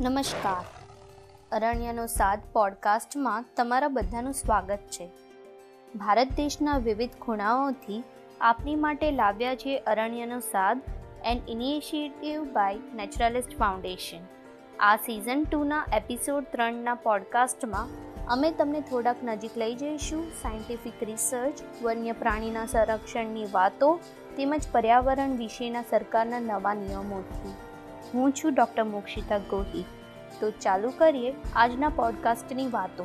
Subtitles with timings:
[0.00, 0.62] નમસ્કાર.
[1.52, 5.10] અરણ્યનો સાદ પોડકાસ્ટમાં તમારા બધાનું સ્વાગત છે.
[5.96, 8.02] ભારત દેશના વિવિધ ખૂણાઓથી
[8.40, 10.80] આપની માટે લાવ્યા છે અરણ્યનો સાદ
[11.24, 14.24] and initiative by naturalist foundation
[14.80, 17.88] આ સિઝન ટુના એપિસોડ ત્રણના પોડકાસ્ટમાં
[18.26, 20.30] અમે તમને થોડાક નજીક લઈ જઈશું.
[20.42, 24.00] સાયન્ટિફિક રિસર્ચ વન્ય પ્રાણીના સંરક્ષણની વાતો
[24.36, 27.54] તેમજ પર્યાવરણ વિશેના સરકારના નવા નિયમોથી.
[28.14, 29.84] હું છું ડૉક્ટર મોક્ષિતા ગોહિલ.
[30.40, 33.04] તો ચાલુ કરીએ આજના પોડકાસ્ટની વાતો.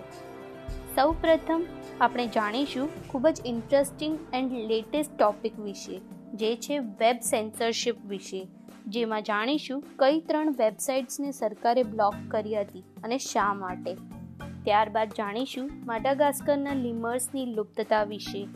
[0.95, 1.65] સૌ પ્રથમ
[2.01, 5.99] આપણે જાણીશું ખૂબ જ ઇન્ટરેસ્ટિંગ એન્ડ લેટેસ્ટ ટોપિક વિશે,
[6.33, 8.47] જે છે વેબ સેન્સરશિપ વિશે.
[8.87, 13.95] જેમાં જાણીશું કઈ ત્રણ વેબસાઇટ્સને સરકારે બ્લોક કરી હતી અને શા માટે.
[14.63, 18.47] ત્યારબાદ જાણીશું માડાગાસ્કરના લિમર્સની લુપ્તતા વિશે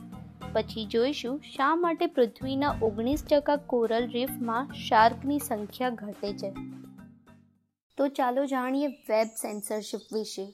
[0.54, 6.52] પછી જોઈશું શા માટે પૃથ્વીના ઓગણીસ ટકા કોરલ રીફમાં શાર્કની સંખ્યા ઘટે છે.
[7.98, 10.46] તો ચાલો જાણીએ વેબ સેન્સરશિપ વિશે.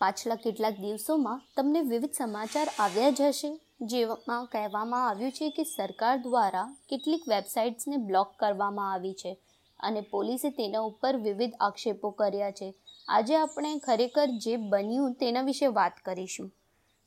[0.00, 6.16] પાછલા કેટલાક દિવસોમાં તમને વિવિધ સમાચાર આવ્યા જ હશે, જેમાં કહેવામાં આવ્યું છે કે સરકાર
[6.18, 9.38] દ્વારા કેટલીક વેબસાઇટ્સને બ્લોક કરવામાં આવી છે
[9.80, 12.74] અને પોલીસે તેના ઉપર વિવિધ આક્ષેપો કર્યા છે.
[13.08, 16.52] આજે આપણે ખરેખર જે બન્યું તેના વિશે વાત કરીશું.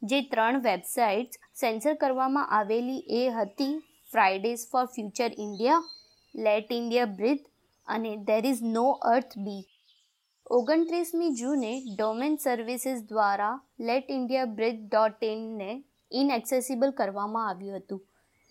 [0.02, 3.74] જે ત્રણ વેબસાઇટ્સ સેન્સર કરવામાં આવેલી એ હતી
[4.12, 5.88] Fridays for Future India
[6.36, 7.46] let India breathe
[7.88, 9.64] અને there is no earth B
[10.52, 13.56] ઓગણત્રીસમી જૂને ડોમેન સર્વિસીસ દ્વારા
[13.88, 15.72] લેટ ઇન્ડિયા બ્રિથ ડોટ ઇનને
[16.12, 18.02] ઇનએક્સેસિબલ કરવામાં આવ્યું હતું.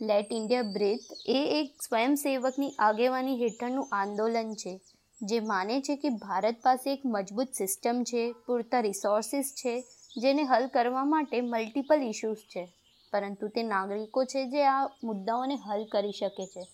[0.00, 4.72] લેટ ઇન્ડિયા બ્રિથ એ એક સ્વયંસેવકની આગેવાની હેઠળનું આંદોલન છે,
[5.20, 9.74] જે માને છે કે ભારત પાસે એક મજબૂત સિસ્ટમ છે, પૂરતા રિસોર્સિસ છે
[10.16, 12.68] જેને હલ કરવા માટે મલ્ટિપલ ઇશ્યુઝ છે.
[13.12, 16.64] પરંતુ તે નાગરિકો છે જે આ મુદ્દાઓને હલ કરી શકે છે.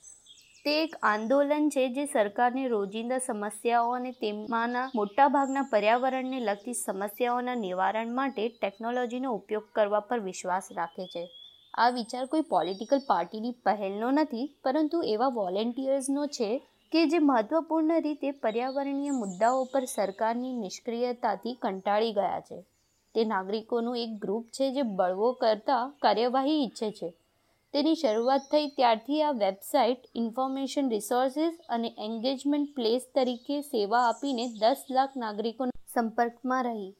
[0.64, 8.12] તે એક આંદોલન છે જે સરકારની રોજિંદા સમસ્યાઓ અને તેમાંના મોટાભાગના પર્યાવરણને લગતી સમસ્યાઓના નિવારણ
[8.14, 11.24] માટે ટેકનોલોજીનો ઉપયોગ કરવા પર વિશ્વાસ રાખે છે.
[11.74, 16.50] આ વિચાર કોઈ પોલિટિકલ પાર્ટીની પહેલનો નથી, પરંતુ એવા વોલેન્ટિયર્સનો છે
[16.92, 22.58] કે જે મહત્વપૂર્ણ રીતે પર્યાવરણીય મુદ્દાઓ પર સરકારની નિષ્ક્રિયતાથી કંટાળી ગયા છે.
[23.14, 27.08] તે નાગરિકોનું એક ગ્રુપ છે જે બળવો કરતા કાર્યવાહી ઈચ્છે છે.
[27.74, 34.82] તેની શરૂઆત થઈ ત્યારથી આ વેબસાઇટ ઇન્ફોર્મેશન રિસોર્સિસ અને એન્ગેજમેન્ટ પ્લેસ તરીકે સેવા આપીને દસ
[34.96, 36.90] લાખ નાગરિકોના સંપર્કમાં રહી.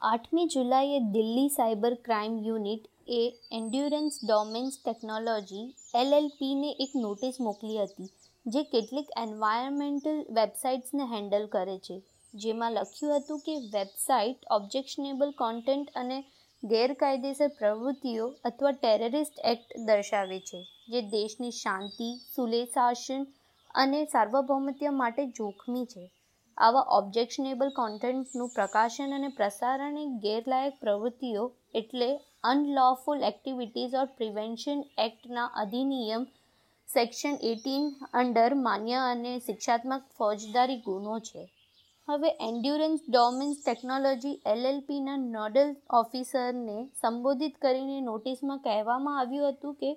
[0.00, 2.84] આઠમી જુલાઈએ દિલ્હી સાયબર ક્રાઇમ યુનિટ
[3.16, 3.22] એ
[3.58, 8.10] એન્ડ્યુરન્સ ડોમેન્સ ટેકનોલોજી એલએલપીને એક નોટિસ મોકલી હતી,
[8.46, 11.96] જે કેટલીક એન્વાયરમેન્ટલ વેબસાઇટ્સને હેન્ડલ કરે છે.
[12.34, 16.18] જેમાં લખ્યું હતું કે વેબસાઇટ ઓબ્જેક્શનેબલ કોન્ટેન્ટ અને
[16.62, 23.22] ગેરકાયદેસર પ્રવૃત્તિઓ અથવા ટેરરિસ્ટ એક્ટ દર્શાવે છે, જે દેશની શાંતિ સુલેશાસન
[23.74, 26.04] અને સાર્વભૌમત્વ માટે જોખમી છે.
[26.58, 31.44] આવા ઓબ્જેક્શનેબલ કોન્ટેન્ટનું પ્રકાશન અને પ્રસારણ એ ગેરલાયક પ્રવૃત્તિઓ
[31.74, 32.10] એટલે
[32.44, 36.26] અનલોફુલ એક્ટિવિટીઝ ઓર પ્રિવેન્શન એક્ટના અધિનિયમ
[36.88, 37.86] સેક્શન એટીન
[38.20, 41.42] અંડર માન્ય અને શિક્ષાત્મક ફોજદારી ગુનો છે.
[42.08, 49.90] હવે એન્ડ્યુરન્સ ડોમેન્સ ટેકનોલોજી એલએલપીના નોડલ ઓફિસરને સંબોધિત કરીને નોટિસમાં કહેવામાં આવ્યું હતું કે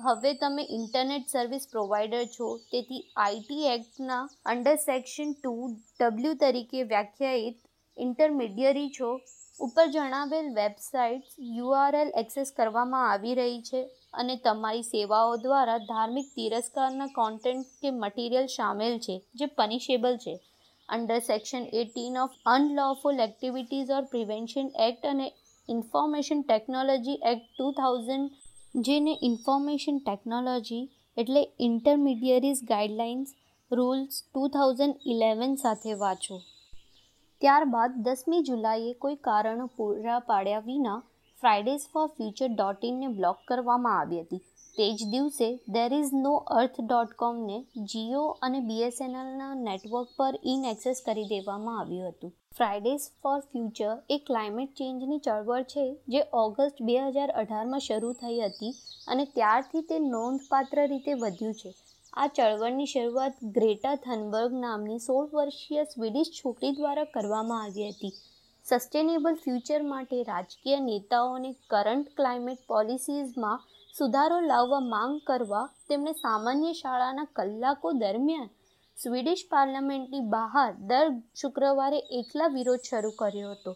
[0.00, 2.48] હવે તમે ઇન્ટરનેટ સર્વિસ પ્રોવાઈડર છો.
[2.72, 5.52] તેથી આઈટી એક્ટના અંડર સેક્શન ટુ
[6.00, 7.60] ડબલ્યુ તરીકે વ્યાખ્યાયિત
[7.96, 9.12] ઇન્ટરમીડિયરી છો.
[9.60, 13.84] ઉપર જણાવેલ વેબસાઇટ્સ યુઆરએલ એક્સેસ કરવામાં આવી રહી છે
[14.20, 20.36] અને તમારી સેવાઓ દ્વારા ધાર્મિક તિરસ્કારના કોન્ટેન્ટ કે મટીરિયલ સામેલ છે, જે પનિશેબલ છે.
[20.88, 25.28] Under section eighteen of unlawful activities or prevention act અને
[25.68, 30.84] information technology act two thousand જેને ઇન્ફોર્મેશન ટેકનોલોજી
[31.16, 33.34] એટલે intermediaries guidelines
[33.70, 36.38] rules two thousand eleven સાથે વાંચો.
[37.42, 40.98] ત્યારબાદ દસમી જુલાઈએ કોઈ કારણો પૂરા પાડ્યા વિના
[41.42, 44.42] ફ્રાઇડેઝ ફોર ફ્યુચર ડોટ ઇનને બ્લોક કરવામાં આવી હતી.
[44.78, 47.58] તે જ દિવસે there is no earth dot કોમને
[47.92, 52.34] Jio અને બીએસએનએલના નેટવર્ક પર ઇન એક્સેસ કરી દેવામાં આવ્યું હતું.
[52.56, 55.84] ફ્રાઇડેઝ ફોર ફ્યુચર એ ક્લાઇમેટ ચેન્જની ચળવળ છે
[56.14, 58.74] જે ઓગસ્ટ બે હજાર અઢારમાં શરૂ થઈ હતી
[59.08, 61.72] અને ત્યારથી તે નોંધપાત્ર રીતે વધ્યું છે.
[62.12, 68.14] આ ચળવળની શરૂઆત ગ્રેટા થનબર્ગ નામની સોળ વર્ષીય સ્વીડિશ છોકરી દ્વારા કરવામાં આવી હતી.
[68.66, 73.66] સસ્ટેનેબલ ફ્યુચર માટે રાજકીય નેતાઓને કરંટ ક્લાઇમેટ પોલિસીઝમાં
[73.98, 78.50] સુધારો લાવવા માંગ કરવા તેમણે સામાન્ય શાળાના કલાકો દરમિયાન
[78.98, 83.72] સ્વીડિશ પાર્લામેન્ટની બહાર દર શુક્રવારે એકલા વિરોધ શરૂ કર્યો હતો.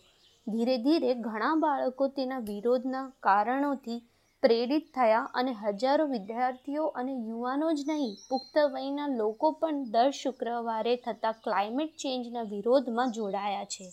[0.47, 3.99] ધીરે ધીરે ઘણા બાળકો તેના વિરોધના કારણોથી
[4.43, 10.95] પ્રેરિત થયા અને હજારો વિદ્યાર્થીઓ અને યુવાનો જ નહીં, પુખ્ત વયના લોકો પણ દર શુક્રવારે
[10.97, 13.87] થતા ક્લાઇમેટ ચેન્જના વિરોધમાં જોડાયા છે.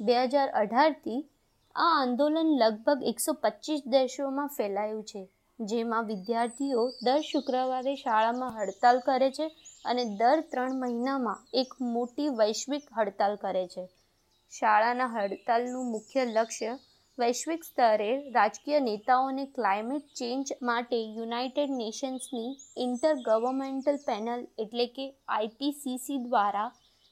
[0.00, 1.20] બે હજાર અઢારથી
[1.78, 5.20] આ આંદોલન લગભગ એકસો પચીસ દેશોમાં ફેલાયું છે,
[5.58, 9.46] જેમાં વિદ્યાર્થીઓ દર શુક્રવારે શાળામાં હડતાલ કરે છે
[9.84, 13.84] અને દર ત્રણ મહિનામાં એક મોટી વૈશ્વિક હડતાલ કરે છે.
[14.52, 16.72] શાળાના હડતાલનું મુખ્ય લક્ષ્ય
[17.18, 26.18] વૈશ્વિક સ્તરે રાજકીય નેતાઓને ક્લાઇમેટ ચેન્જ માટે યુનાઇટેડ નેશન્સની ઇન્ટર ગવર્મેન્ટલ પેનલ એટલે કે આઈપીસીસી
[26.26, 26.66] દ્વારા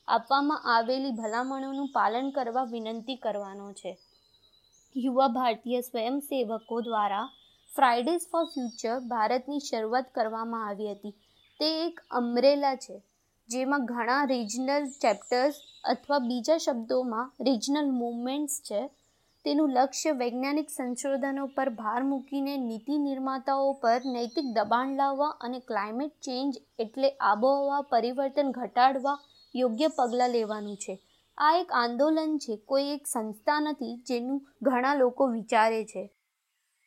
[0.09, 3.97] આપવામાં આવેલી ભલામણોનું પાલન કરવા વિનંતી કરવાનો છે.
[4.97, 7.25] યુવા ભારતીય સ્વયંસેવકો દ્વારા
[7.73, 11.15] ફ્રાઇડેઝ ફોર ફ્યુચર ભારતની શરૂઆત કરવામાં આવી હતી.
[11.61, 12.97] તે એક અમરેલા છે,
[13.49, 18.81] જેમાં ઘણા રિજનલ ચેપ્ટર્સ અથવા બીજા શબ્દોમાં રિજનલ મુવમેન્ટ્સ છે.
[19.45, 26.15] તેનું લક્ષ્ય વૈજ્ઞાનિક સંશોધનો પર ભાર મૂકીને નીતિ નિર્માતાઓ પર નૈતિક દબાણ લાવવા અને ક્લાઇમેટ
[26.21, 29.19] ચેન્જ એટલે આબોહવા પરિવર્તન ઘટાડવા
[29.55, 30.95] યોગ્ય પગલાં લેવાનું છે.
[31.39, 32.57] આ એક આંદોલન છે.
[32.57, 36.13] કોઈ એક સંસ્થા નથી જેનું ઘણા લોકો વિચારે છે.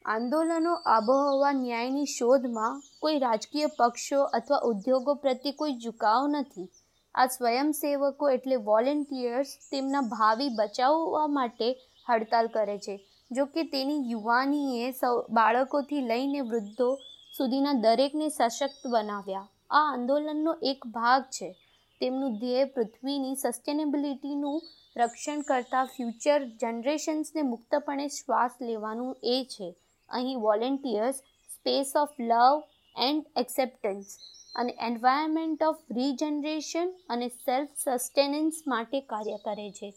[0.05, 6.69] આંદોલનો આબોહવા ન્યાયની શોધમાં કોઈ રાજકીય પક્ષો અથવા ઉદ્યોગો પ્રત્યે કોઈ ઝુકાવ નથી.
[7.15, 11.77] આ સ્વયંસેવકો એટલે વોલેન્ટિયર્સ તેમના ભાવિ બચાવવા માટે
[12.09, 13.07] હડતાલ કરે છે.
[13.31, 16.95] જો કે તેની યુવાનીએ સૌ બાળકોથી લઈને વૃદ્ધો
[17.37, 19.47] સુધીના દરેકને સશક્ત બનાવ્યા.
[19.69, 21.55] આ આંદોલનનો એક ભાગ છે.
[22.01, 24.61] તેમનું ધ્યેય પૃથ્વીની સસ્ટેનેબિલિટીનું
[24.97, 29.75] રક્ષણ કરતા ફ્યુચર જનરેશન્સને મુક્તપણે શ્વાસ લેવાનું એ છે.
[30.09, 31.15] અહીં volunteers
[31.55, 32.63] space of love
[32.97, 34.17] and acceptance
[34.55, 39.89] અને એન્વાયરમેન્ટ ઓફ રીજનરેશન અને સેલ્ફ સસ્ટેનન્સ માટે કાર્ય કરે છે.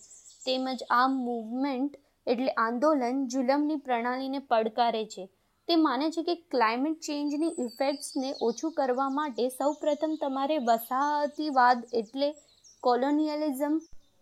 [0.47, 1.97] તેમજ આ મૂવમેન્ટ
[2.27, 5.29] એટલે આંદોલન, જુલમની પ્રણાલીને પડકારે છે.
[5.69, 12.29] તે માને છે કે ક્લાઇમેટ ચેન્જની ઇફેક્ટ્સને ઓછું કરવા માટે સૌપ્રથમ તમારે વસાહતીવાદ એટલે
[12.81, 13.79] કોલોનિયલિઝમ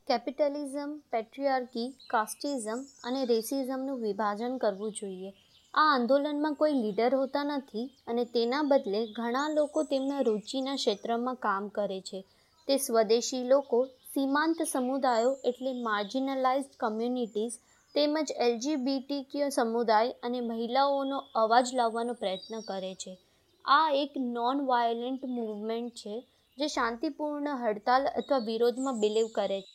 [0.09, 5.31] કેપિટલિઝમ પેટ્રિયાર્કી કાસ્ટિઝમ અને રેસિઝમનું વિભાજન કરવું જોઈએ.
[5.75, 11.69] આ આંદોલનમાં કોઈ લીડર હોતા નથી અને તેના બદલે ઘણા લોકો તેમના રુચિના ક્ષેત્રમાં કામ
[11.69, 12.25] કરે છે.
[12.69, 13.85] તે સ્વદેશી લોકો,
[14.15, 17.59] સીમાંત સમુદાયો એટલે માર્જિનલાઇઝડ કમ્યુનિટીઝ
[17.95, 23.19] તેમજ એલજીબીટીક્યુ સમુદાય અને મહિલાઓનો અવાજ લાવવાનો પ્રયત્ન કરે છે.
[23.65, 26.27] આ એક નોન વાયોલેન્ટ મૂવમેન્ટ છે
[26.59, 29.69] જે શાંતિપૂર્ણ હડતાલ અથવા વિરોધમાં બિલીવ કરે છે.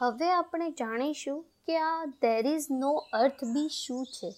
[0.00, 4.30] હવે આપણે જાણીશું કે આ ધેર ઇઝ નો અર્થ બી શું છે?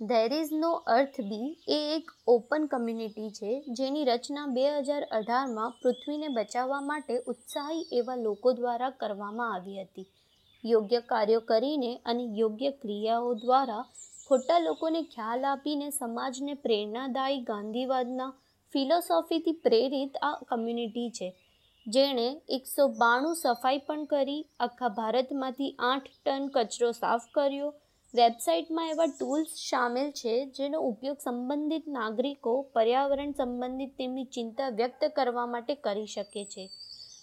[0.00, 5.70] ધેર ઇઝ નો અર્થ બી એ એક ઓપન કમ્યુનિટી છે જેની રચના બે હજાર અઢારમાં
[5.70, 10.06] પૃથ્વીને બચાવવા માટે ઉત્સાહી એવા લોકો દ્વારા કરવામાં આવી હતી.
[10.64, 13.84] યોગ્ય કાર્યો કરીને અને યોગ્ય ક્રિયાઓ દ્વારા
[14.26, 18.30] ખોટા લોકોને ખ્યાલ આપીને સમાજને પ્રેરણાદાયી ગાંધીવાદના
[18.72, 21.28] ફિલોસોફીથી પ્રેરિત આ કમ્યુનિટી છે.
[21.86, 27.74] જેણે એકસો બાણું સફાઈ પણ કરી, આખા ભારતમાંથી આઠ ટન કચરો સાફ કર્યો.
[28.14, 35.46] વેબસાઇટમાં એવા ટૂલ્સ સામેલ છે, જેનો ઉપયોગ સંબંધિત નાગરિકો, પર્યાવરણ સંબંધિત તેમની ચિંતા વ્યક્ત કરવા
[35.46, 36.68] માટે કરી શકે છે.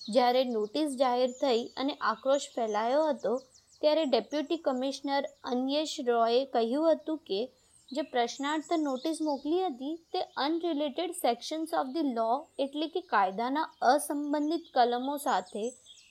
[0.08, 3.34] જ્યારે નોટિસ જાહેર થઈ અને આક્રોશ ફેલાયો હતો,
[3.82, 7.42] ત્યારે ડેપ્યુટી કમિશનર અન્યેશ રોયે કહ્યું હતું કે,
[7.90, 12.30] જે પ્રશ્નાર્થ નોટિસ મોકલી હતી, તે unrelated sections of the law
[12.60, 15.66] એટલે કે કાયદાના અસંબંધિત કલમો સાથે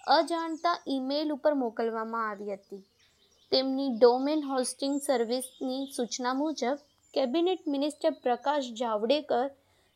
[0.06, 2.82] અજાણતા ઈમેલ ઉપર મોકલવામાં આવી હતી.
[3.52, 6.78] તેમની ડોમેન હોસ્ટિંગ સર્વિસની સૂચના મુજબ,
[7.14, 9.46] કેબિનેટ મિનિસ્ટર પ્રકાશ જાવડેકર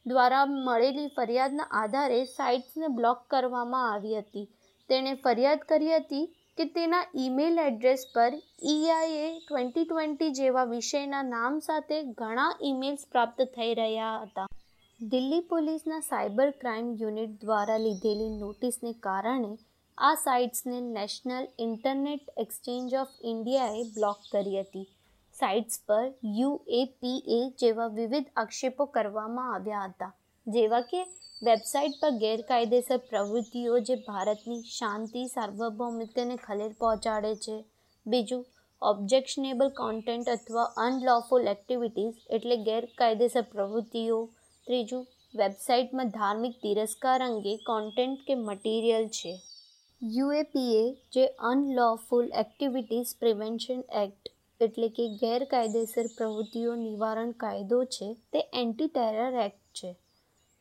[0.06, 4.46] દ્વારા મળેલી ફરિયાદના આધારે સાઇટ્સને બ્લોક કરવામાં આવી હતી.
[4.90, 6.26] તેણે ફરિયાદ કરી હતી
[6.58, 8.36] કે તેના ઈમેલ એડ્રેસ પર
[8.72, 14.48] ઈઆઈએ ટ્વેન્ટી ટ્વેન્ટી જેવા વિષયના નામ સાથે ઘણા ઈમેલ્સ પ્રાપ્ત થઈ રહ્યા હતા.
[15.00, 19.52] દિલ્હી પોલીસના સાયબર ક્રાઇમ યુનિટ દ્વારા લીધેલી નોટિસને કારણે
[19.98, 24.88] આ સાઇટ્સને નેશનલ ઇન્ટરનેટ એક્સચેન્જ ઓફ ઇન્ડિયાએ બ્લોક કરી હતી.
[25.40, 26.04] સાઇટ્સ પર
[26.38, 30.12] યુએપીએ જેવા વિવિધ આક્ષેપો કરવામાં આવ્યા હતા.
[30.46, 31.00] જેવા કે
[31.42, 37.64] વેબસાઇટ પર ગેરકાયદેસર પ્રવૃત્તિઓ જે ભારતની શાંતિ સાર્વભૌમિકતાને ખલેલ પહોંચાડે છે.
[38.06, 38.46] બીજું,
[38.82, 44.18] ઓબ્જેક્શનેબલ કોન્ટેન્ટ અથવા અનલોફુલ એક્ટિવિટીઝ એટલે ગેરકાયદેસર પ્રવૃત્તિઓ.
[44.66, 49.32] ત્રીજું, વેબસાઇટમાં ધાર્મિક તિરસ્કાર અંગે કોન્ટેન્ટ કે મટીરિયલ છે.
[50.02, 54.28] યુએપીએ જે અનલોફુલ એક્ટિવિટીઝ પ્રિવેન્શન એક્ટ
[54.60, 59.90] એટલે કે ગેરકાયદેસર પ્રવૃત્તિઓ નિવારણ કાયદો છે, તે એન્ટી ટેરર એક્ટ છે.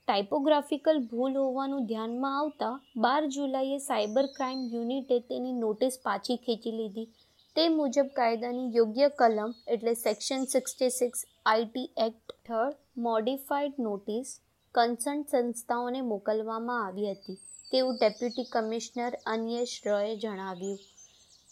[0.08, 2.74] ટાઇપોગ્રાફિકલ ભૂલ હોવાનું ધ્યાનમાં આવતા
[3.06, 7.08] બાર જુલાઈએ સાયબર ક્રાઇમ યુનિટે તેની નોટિસ પાછી ખેંચી લીધી.
[7.56, 12.76] તે મુજબ કાયદાની યોગ્ય કલમ એટલે section sixty six IT act હેઠળ
[13.06, 14.30] મોડિફાઈડ નોટિસ
[14.76, 17.40] કન્સર્ન સંસ્થાઓને મોકલવામાં આવી હતી,
[17.72, 20.80] તેવું ડેપ્યુટી કમિશનર અન્યેશ રોયે જણાવ્યું.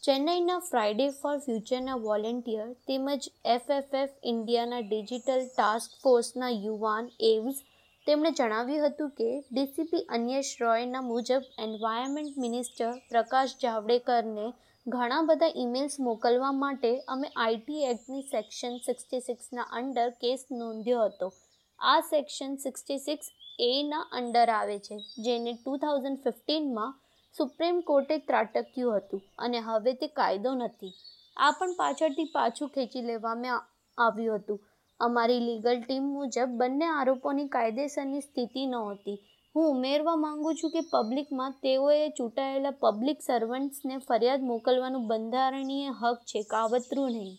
[0.05, 7.61] ચેન્નઈના ફ્રાઇડે ફોર ફ્યુચરના વોલેન્ટિયર તેમજ એફએફએફ ઇન્ડિયાના ડિજિટલ ટાસ્ક ફોર્સના યુવાન એવ્સ
[8.07, 14.45] તેમણે જણાવ્યું હતું કે ડીસીપી અન્યેશ રોયના મુજબ એન્વાયરમેન્ટ મિનિસ્ટર પ્રકાશ જાવડેકરને
[14.85, 21.31] ઘણા બધા ઈમેલ્સ મોકલવા માટે અમે આઈટી એક્ટની સેક્શન સિક્સટી સિક્સના અંડર કેસ નોંધ્યો હતો.
[21.79, 23.33] આ સેક્શન સિક્સટી સિક્સ
[23.69, 26.95] એના અંડર આવે છે, જેને ટુ થાઉઝન્ડ ફિફ્ટીનમાં
[27.35, 30.93] સુપ્રીમ કોર્ટે ત્રાટક્યું હતું અને હવે તે કાયદો નથી.
[31.37, 33.65] આ પણ પાછળથી પાછું ખેંચી લેવામાં
[33.97, 34.59] આવ્યું હતું.
[34.99, 39.17] અમારી લીગલ ટીમ મુજબ બંને આરોપોની કાયદેસરની સ્થિતિ નહોતી.
[39.55, 46.41] હું ઉમેરવા માંગુ છું કે પબ્લિકમાં તેઓએ ચૂંટાયેલા પબ્લિક સર્વન્ટ્સને ફરિયાદ મોકલવાનું બંધારણીય હક છે
[46.43, 47.35] કાવતરું નહીં.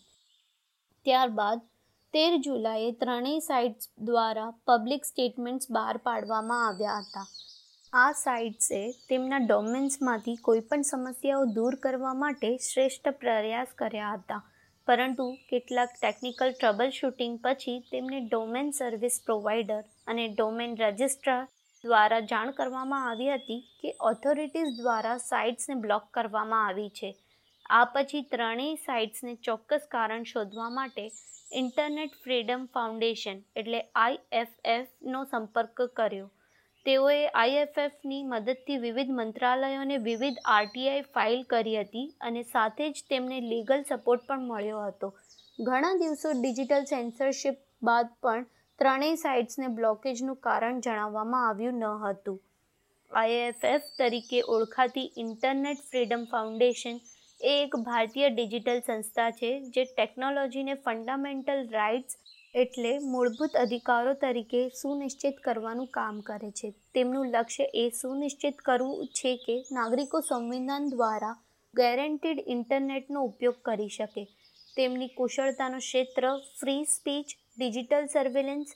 [1.05, 1.59] ત્યારબાદ
[2.13, 7.27] તેર જુલાઈએ ત્રણેય સાઇટ્સ દ્વારા પબ્લિક સ્ટેટમેન્ટ્સ બહાર પાડવામાં આવ્યા હતા.
[7.97, 14.41] આ સાઇટ્સે તેમના ડોમેન્સમાંથી કોઈપણ સમસ્યાઓ દૂર કરવા માટે શ્રેષ્ઠ પ્રયાસ કર્યા હતા.
[14.87, 21.41] પરંતુ કેટલાક ટેકનિકલ ટ્રબલ શૂટિંગ પછી તેમને ડોમેન સર્વિસ પ્રોવાઈડર અને ડોમેન રજિસ્ટ્રાર
[21.83, 27.11] દ્વારા જાણ કરવામાં આવી હતી કે ઓથોરિટીઝ દ્વારા સાઇટ્સને બ્લોક કરવામાં આવી છે.
[27.69, 31.05] આ પછી ત્રણેય સાઇટ્સને ચોક્કસ કારણ શોધવા માટે
[31.55, 36.27] ઇન્ટરનેટ ફ્રીડમ ફાઉન્ડેશન એટલે આઈએફએફનો સંપર્ક કર્યો.
[36.87, 43.81] તેઓએ આઈએફએફની મદદથી વિવિધ મંત્રાલયોને વિવિધ આરટીઆઈ ફાઇલ કરી હતી અને સાથે જ તેમને લીગલ
[43.89, 45.09] સપોર્ટ પણ મળ્યો હતો.
[45.59, 48.47] ઘણા દિવસો ડિજિટલ સેન્સરશિપ બાદ પણ
[48.79, 52.39] ત્રણેય સાઇટ્સને બ્લોકેજનું કારણ જણાવવામાં આવ્યું ન હતું.
[53.11, 57.03] આઈએફએફ તરીકે ઓળખાતી ઇન્ટરનેટ ફ્રીડમ ફાઉન્ડેશન
[57.41, 65.35] એ એક ભારતીય ડિજિટલ સંસ્થા છે જે ટેકનોલોજીને ફંડામેન્ટલ રાઇટ્સ એટલે મૂળભૂત અધિકારો તરીકે સુનિશ્ચિત
[65.43, 66.71] કરવાનું કામ કરે છે.
[66.93, 71.35] તેમનું લક્ષ્ય એ સુનિશ્ચિત કરવું છે કે નાગરિકો સંવિધાન દ્વારા
[71.75, 74.23] ગેરંટીડ ઇન્ટરનેટનો ઉપયોગ કરી શકે.
[74.75, 77.25] તેમની કુશળતાનો ક્ષેત્ર, free speech,
[77.57, 78.67] digital surveillance,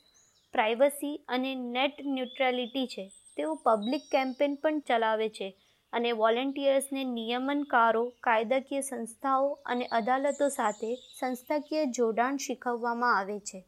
[0.51, 3.11] privacy અને નેટ ન્યુટ્રાલિટી છે.
[3.37, 5.60] તેઓ પબ્લિક કેમ્પેન પણ ચલાવે છે.
[5.93, 13.59] અને વોલેન્ટિયર્સને નિયમનકારો, કાયદાકીય સંસ્થાઓ અને અદાલતો સાથે સંસ્થાકીય જોડાણ શીખવવામાં આવે છે.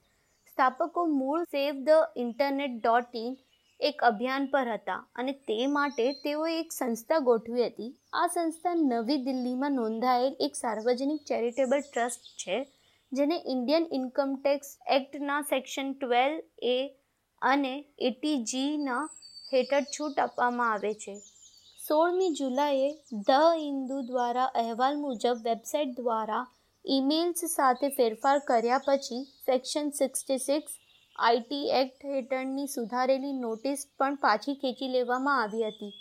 [0.47, 3.33] સ્થાપકો મૂળ save the internet dot in
[3.79, 7.91] એક અભિયાન પર હતા અને તે માટે તેઓએ એક સંસ્થા ગોઠવી હતી.
[8.13, 12.57] આ સંસ્થા નવી દિલ્હીમાં નોંધાયેલ એક સાર્વજનિક ચેરિટેબલ ટ્રસ્ટ છે,
[13.11, 16.39] જેને ઇન્ડિયન ઇન્કમ ટેક્સ એક્ટના સેક્શન ટ્વેલ્વ
[16.69, 16.77] એ
[17.41, 19.03] અને એટી જીના
[19.53, 21.15] હેઠળ છૂટ આપવામાં આવે છે.
[21.83, 22.89] સોળમી જુલાઈએ
[23.27, 26.43] ધ હિન્દુ દ્વારા અહેવાલ મુજબ વેબસાઇટ દ્વારા
[26.85, 30.77] ઈમેલ્સ સાથે ફેરફાર કર્યા પછી section sixty six
[31.19, 35.91] IT act હેઠળની સુધારેલી નોટિસ પણ પાછી ખેંચી લેવામાં આવી હતી.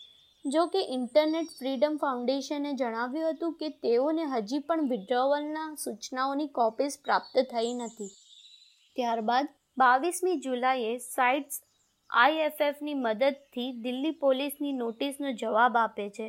[0.44, 7.42] જો કે ઇન્ટરનેટ ફ્રીડમ ફાઉન્ડેશને જણાવ્યું હતું કે તેઓને હજી પણ વિડ્રોવલના સૂચનાઓની કોપીઝ પ્રાપ્ત
[7.52, 8.10] થઈ નથી.
[8.96, 11.62] ત્યારબાદ બાવીસમી જુલાઈએ સાઇટ્સ
[12.12, 16.26] આઈએફએફની મદદથી દિલ્હી પોલીસની નોટિસનો જવાબ આપે છે.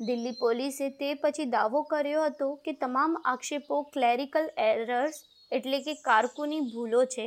[0.00, 5.18] દિલ્હી પોલીસે તે પછી દાવો કર્યો હતો કે તમામ આક્ષેપો ક્લેરિકલ એરર્સ
[5.52, 7.26] એટલે કે કારકુની ભૂલો છે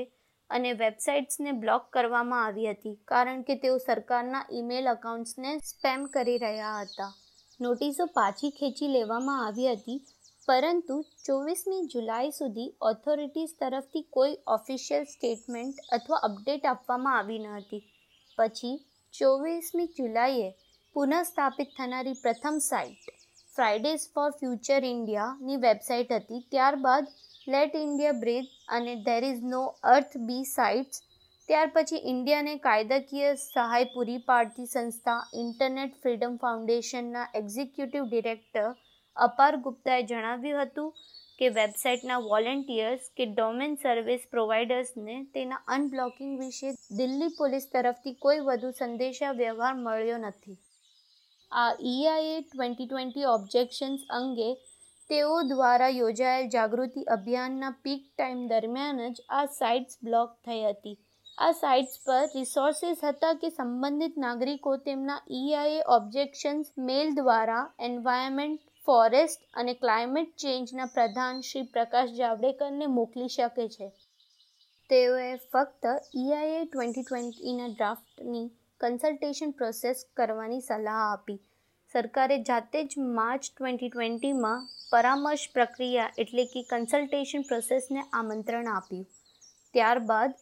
[0.49, 6.79] અને વેબસાઇટ્સને બ્લોક કરવામાં આવી હતી, કારણ કે તેઓ સરકારના ઈમેલ અકાઉન્ટ્સને સ્પેમ કરી રહ્યા
[6.83, 7.11] હતા.
[7.59, 9.99] નોટિસો પાછી ખેંચી લેવામાં આવી હતી,
[10.47, 17.83] પરંતુ ચોવીસમી જુલાઈ સુધી ઓથોરિટીઝ તરફથી કોઈ ઓફિશિયલ સ્ટેટમેન્ટ અથવા અપડેટ આપવામાં આવી ન હતી.
[18.39, 18.75] પછી
[19.13, 20.49] ચોવીસમી જુલાઈએ
[20.95, 23.09] પુનઃસ્થાપિત થનારી પ્રથમ સાઇટ
[23.55, 26.41] ફ્રાઇડેઝ ફોર ફ્યુચર ઇન્ડિયાની વેબસાઇટ હતી.
[26.51, 27.13] ત્યારબાદ
[27.47, 29.61] લેટ ઇન્ડિયા બ્રીથ અને there is no
[29.93, 31.05] earth B sites
[31.49, 38.67] ત્યાર પછી ઇન્ડિયાને કાયદાકીય સહાય પૂરી પાડતી સંસ્થા ઇન્ટરનેટ ફ્રીડમ ફાઉન્ડેશનના એક્ઝિક્યુટિવ ડિરેક્ટર
[39.17, 40.91] અપાર ગુપ્તાએ જણાવ્યું હતું
[41.39, 48.71] કે વેબસાઇટના વોલેન્ટિયર્સ કે ડોમેન સર્વિસ પ્રોવાઈડર્સને તેના અનબ્લોકિંગ વિશે દિલ્હી પોલીસ તરફથી કોઈ વધુ
[48.79, 50.57] સંદેશા વ્યવહાર મળ્યો નથી.
[51.51, 54.49] આ ઈઆઈએ ટ્વેન્ટી ટ્વેન્ટી ઓબ્જેક્શન્સ અંગે
[55.09, 60.97] તેઓ દ્વારા યોજાયેલ જાગૃતિ અભિયાનના પીક ટાઈમ દરમિયાન જ આ સાઇટ્સ બ્લોક થઈ હતી.
[61.37, 69.41] આ સાઇટ્સ પર રિસોર્સિસ હતા કે સંબંધિત નાગરિકો તેમના ઈઆઈએ ઓબ્જેક્શન્સ મેલ દ્વારા એન્વાયરમેન્ટ ફોરેસ્ટ
[69.53, 73.89] અને ક્લાઇમેટ ચેન્જના પ્રધાન શ્રી પ્રકાશ જાવડેકરને મોકલી શકે છે.
[74.89, 78.47] તેઓએ ફક્ત ઈઆઈએ ટ્વેન્ટી ટ્વેન્ટીના ડ્રાફ્ટની
[78.81, 81.37] કન્સલ્ટેશન પ્રોસેસ કરવાની સલાહ આપી.
[81.93, 89.07] સરકારે જાતે જ માર્ચ ટ્વેન્ટી ટ્વેન્ટીમાં પરામર્શ પ્રક્રિયા એટલે કે કન્સલ્ટેશન પ્રોસેસને આમંત્રણ આપ્યું.
[89.73, 90.33] ત્યારબાદ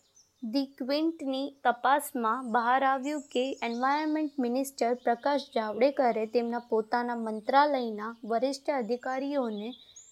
[0.53, 9.69] ધી ક્વિન્ટની તપાસમાં બહાર આવ્યું કે એન્વાયરમેન્ટ મિનિસ્ટર પ્રકાશ જાવડેકરે તેમના પોતાના મંત્રાલયના વરિષ્ઠ અધિકારીઓને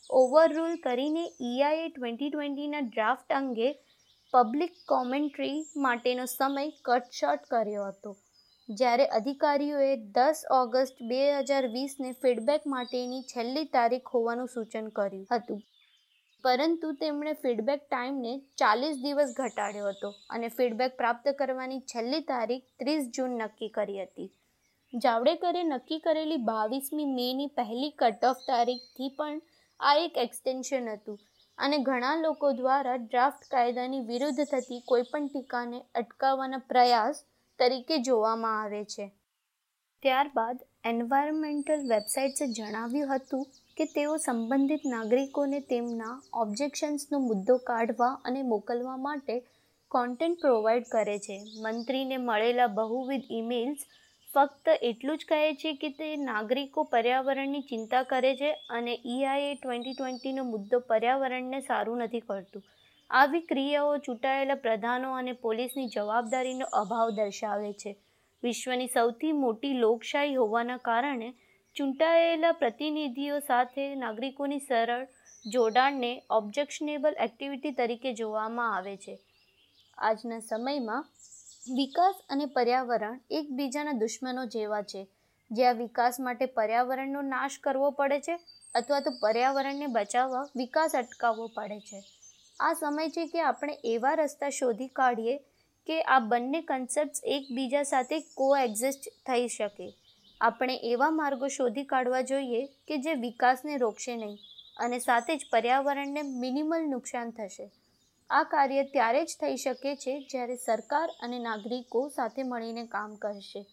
[0.10, 3.70] ઓવરરૂલ કરીને ઈઆઈએ ટ્વેન્ટી ટ્વેન્ટીના ડ્રાફ્ટ અંગે
[4.34, 8.12] પબ્લિક કોમેન્ટ્રી માટેનો સમય કટ કર્યો હતો.
[8.70, 15.64] જ્યારે અધિકારીઓએ દસ ઓગસ્ટ બે હજાર વીસને ફીડબેક માટેની છેલ્લી તારીખ હોવાનું સૂચન કર્યું હતું.
[16.46, 23.08] પરંતુ તેમણે ફીડબેક ટાઈમને ચાલીસ દિવસ ઘટાડ્યો હતો અને ફીડબેક પ્રાપ્ત કરવાની છેલ્લી તારીખ ત્રીસ
[23.16, 24.28] જૂન નક્કી કરી હતી.
[24.94, 29.42] જાવડેકરે નક્કી કરેલી બાવીસમી મેની પહેલી કટ ઓફ તારીખથી પણ
[29.80, 31.20] આ એક એક્સટેન્શન હતું
[31.58, 37.26] અને ઘણા લોકો દ્વારા ડ્રાફ્ટ કાયદાની વિરુદ્ધ થતી કોઈપણ ટીકાને અટકાવવાના પ્રયાસ
[37.60, 39.12] તરીકે જોવામાં આવે છે.
[40.04, 40.58] ત્યારબાદ
[40.92, 43.46] એન્વાયરમેન્ટલ વેબસાઇટ્સે જણાવ્યું હતું
[43.78, 49.36] કે તેઓ સંબંધિત નાગરિકોને તેમના ઓબ્જેક્શન્સનો મુદ્દો કાઢવા અને મોકલવા માટે
[49.92, 51.38] કોન્ટેન્ટ પ્રોવાઈડ કરે છે.
[51.62, 53.86] મંત્રીને મળેલા બહુવિધ ઈમેલ્સ
[54.30, 59.94] ફક્ત એટલું જ કહે છે કે તે નાગરિકો પર્યાવરણની ચિંતા કરે છે અને ઈઆઈએ ટ્વેન્ટી
[59.94, 62.64] ટ્વેન્ટીનો મુદ્દો પર્યાવરણને સારું નથી કરતું.
[63.10, 67.96] આવી ક્રિયાઓ ચૂંટાયેલા પ્રધાનો અને પોલીસની જવાબદારીનો અભાવ દર્શાવે છે.
[68.44, 71.30] વિશ્વની સૌથી મોટી લોકશાહી હોવાના કારણે
[71.76, 75.02] ચૂંટાયેલા પ્રતિનિધિઓ સાથે નાગરિકોની સરળ
[75.46, 79.16] જોડાણને ઓબ્જેક્શનેબલ એક્ટિવિટી તરીકે જોવામાં આવે છે.
[79.98, 81.10] આજના સમયમાં
[81.80, 85.02] વિકાસ અને પર્યાવરણ એકબીજાના દુશ્મનો જેવા છે.
[85.52, 88.38] જ્યાં વિકાસ માટે પર્યાવરણનો નાશ કરવો પડે છે
[88.76, 92.02] અથવા તો પર્યાવરણને બચાવવા વિકાસ અટકાવવો પડે છે.
[92.60, 95.36] આ સમય છે કે આપણે એવા રસ્તા શોધી કાઢીએ
[95.88, 99.88] કે આ બંને કન્સેપ્ટ્સ એકબીજા સાથે કો એક્ઝિસ્ટ થઈ શકે.
[100.42, 104.38] આપણે એવા માર્ગો શોધી કાઢવા જોઈએ કે જે વિકાસને રોકશે નહીં
[104.78, 107.72] અને સાથે જ પર્યાવરણને મિનિમલ નુકસાન થશે.
[108.30, 113.66] આ કાર્ય ત્યારે જ થઈ શકે છે જ્યારે સરકાર અને નાગરિકો સાથે મળીને કામ કરશે.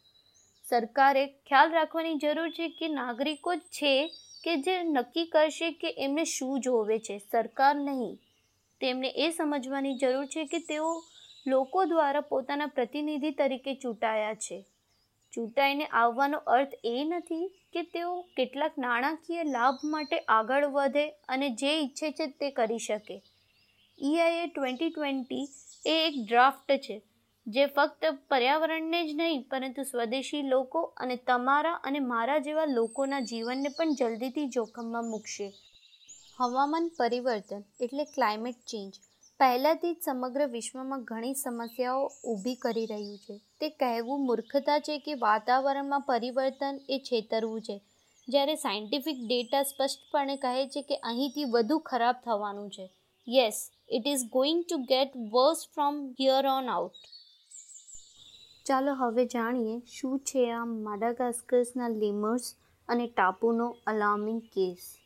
[0.65, 4.09] સરકારે ખ્યાલ રાખવાની જરૂર છે કે નાગરિકો છે
[4.45, 8.19] કે જે નક્કી કરશે કે એમને શું જોવે છે, સરકાર નહીં.
[8.81, 11.03] તેમને એ સમજવાની જરૂર છે કે તેઓ
[11.47, 14.65] લોકો દ્વારા પોતાના પ્રતિનિધિ તરીકે ચૂંટાયા છે.
[15.33, 21.73] ચૂંટાઈને આવવાનો અર્થ એ નથી કે તેઓ કેટલાક નાણાકીય લાભ માટે આગળ વધે અને જે
[21.81, 23.17] ઈચ્છે છે તે કરી શકે.
[23.99, 25.47] ઈઆઈએ ટ્વેન્ટી ટ્વેન્ટી
[25.87, 26.97] એ એક ડ્રાફ્ટ છે,
[27.47, 33.69] જે ફક્ત પર્યાવરણને જ નહીં, પરંતુ સ્વદેશી લોકો અને તમારા અને મારા જેવા લોકોના જીવનને
[33.69, 35.49] પણ જલ્દીથી જોખમમાં મૂકશે.
[36.39, 39.01] હવામાન પરિવર્તન એટલે ક્લાઇમેટ ચેન્જ
[39.43, 43.41] પહેલાંથી જ સમગ્ર વિશ્વમાં ઘણી સમસ્યાઓ ઊભી કરી રહ્યું છે.
[43.61, 47.81] તે કહેવું મૂર્ખતા છે કે વાતાવરણમાં પરિવર્તન એ છેતરવું છે.
[48.29, 52.91] જ્યારે સાયન્ટિફિક ડેટા સ્પષ્ટપણે કહે છે કે અહીંથી વધુ ખરાબ થવાનું છે.
[53.29, 56.93] Yes, it is going to get worse from here on out.
[58.65, 62.55] ચાલો હવે જાણીએ શું છે આ માડાગાસ્કર્સના લીમર્સ
[62.89, 65.02] અને ટાપુનો અલાર્મિંગ કેસ.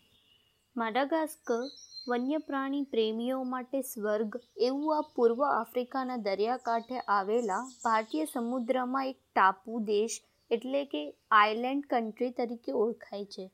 [0.76, 1.60] માડાગાસ્કર
[2.08, 10.16] વન્યપ્રાણી પ્રેમીઓ માટે સ્વર્ગ એવું આ પૂર્વ આફ્રિકાના દરિયાકાંઠે આવેલા ભારતીય સમુદ્રમાં એક ટાપુ દેશ
[10.50, 13.46] એટલે કે આઇલેન્ડ કન્ટ્રી તરીકે ઓળખાય છે.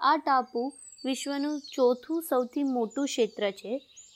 [0.00, 0.64] આ ટાપુ
[1.04, 3.72] વિશ્વનું ચોથું સૌથી મોટું ક્ષેત્ર છે,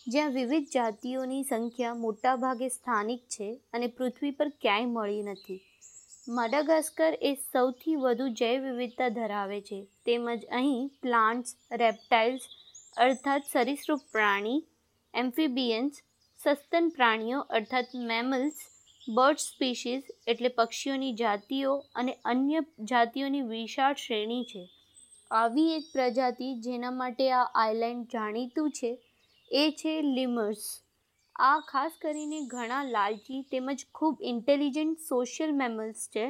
[0.07, 5.63] જ્યાં વિવિધ જાતિઓની સંખ્યા મોટાભાગે સ્થાનિક છે અને પૃથ્વી પર ક્યાંય મળી નથી.
[6.29, 9.85] માડાગાસ્કર એ સૌથી વધુ જૈવ વિવિધતા ધરાવે છે.
[10.05, 12.43] તેમજ અહીં પ્લાન્ટ્સ, રેપ્ટાઇલ્સ,
[12.97, 14.65] અર્થાત સરીસૃપ પ્રાણી,
[15.15, 16.03] એમ્ફિબિયન્સ,
[16.41, 18.61] સસ્તન પ્રાણીઓ, અર્થાત મેમલ્સ,
[19.09, 24.69] બર્ડ સ્પીસીસ એટલે પક્ષીઓની જાતિઓ અને અન્ય જાતિઓની વિશાળ શ્રેણી છે.
[25.31, 28.99] આવી એક પ્રજાતિ જેના માટે આ આઇલેન્ડ જાણીતું છે
[29.51, 30.65] એ છે લિમર્સ.
[31.41, 36.27] આ ખાસ કરીને ઘણા લાલચી તેમજ ખૂબ ઇન્ટેલિજન્ટ સોશિયલ મેમલ્સ છે.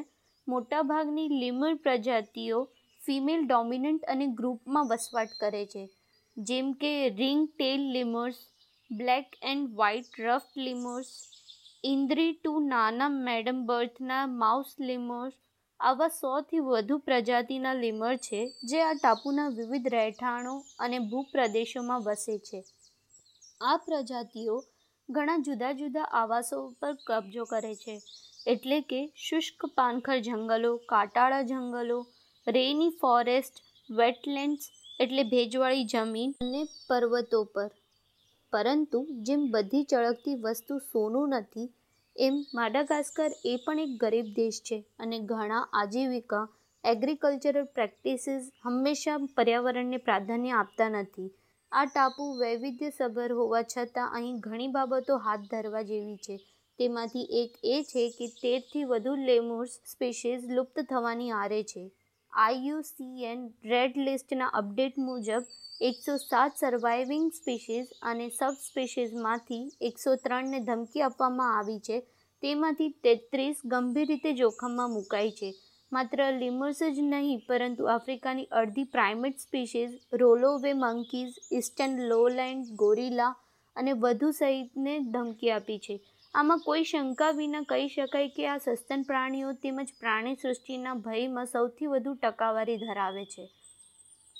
[0.46, 2.60] મોટાભાગની લીમર પ્રજાતિઓ
[3.00, 5.84] ફિમેલ ડોમિનન્ટ અને ગ્રુપમાં વસવાટ કરે છે.
[6.36, 8.40] જેમ કે ring tail lemurs
[8.90, 11.12] black and white ruff lemurs
[11.84, 15.36] indri to નાના મેડમ બર્થના માઉસ લીમર્સ
[15.80, 22.60] આવા સોથી વધુ પ્રજાતિના લીમર છે જે આ ટાપુના વિવિધ રહેઠાણો અને ભૂપ્રદેશોમાં વસે છે.
[23.60, 24.64] આ પ્રજાતિઓ
[25.10, 27.94] ઘણા જુદા જુદા આવાસો પર કબજો કરે છે.
[28.46, 32.06] એટલે કે શુષ્ક પાનખર જંગલો, કાંટાળા જંગલો,
[32.46, 33.54] રેની ફોરેસ્ટ,
[33.90, 34.70] વેટલેન્ડ્સ
[35.00, 37.70] એટલે ભેજવાળી જમીન અને પર્વતો પર.
[38.52, 41.68] પરંતુ જેમ બધી ચળકતી વસ્તુ સોનું નથી,
[42.16, 46.46] એમ માડાગાસ્કર એ પણ એક ગરીબ દેશ છે અને ઘણા આજીવિકા,
[46.84, 51.30] એગ્રીકલ્ચરલ પ્રેક્ટિસીસ હંમેશા પર્યાવરણને પ્રાધાન્ય આપતા નથી.
[51.72, 56.36] આ ટાપુ વૈવિધ્યસભર હોવા છતાં અહીં ઘણી બાબતો હાથ ધરવા જેવી છે.
[56.78, 61.84] તેમાંથી એક એ છે કે તેરથી વધુ લેમુર્સ સ્પીસીઝ લુપ્ત થવાની આરે છે.
[62.32, 65.44] આઈયુસીએન રેડ લિસ્ટના અપડેટ મુજબ,
[65.80, 72.00] એકસો સાત સર્વાઇવિંગ સ્પીશીઝ અને સબ સબસ્પીશીઝમાંથી એકસો ત્રણને ધમકી આપવામાં આવી છે.
[72.42, 75.50] તેમાંથી તેત્રીસ ગંભીર રીતે જોખમમાં મુકાઈ છે.
[75.92, 83.32] માત્ર લિમર્સ જ નહીં, પરંતુ આફ્રિકાની અડધી primate species, roloway monkeys, eastern lowland gorilla
[83.76, 85.96] અને વધુ સહિતને ધમકી આપી છે.
[86.34, 91.92] આમાં કોઈ શંકા વિના કહી શકાય કે આ સસ્તન પ્રાણીઓ તેમજ પ્રાણી સૃષ્ટિના ભયમાં સૌથી
[91.94, 93.48] વધુ ટકાવારી ધરાવે છે.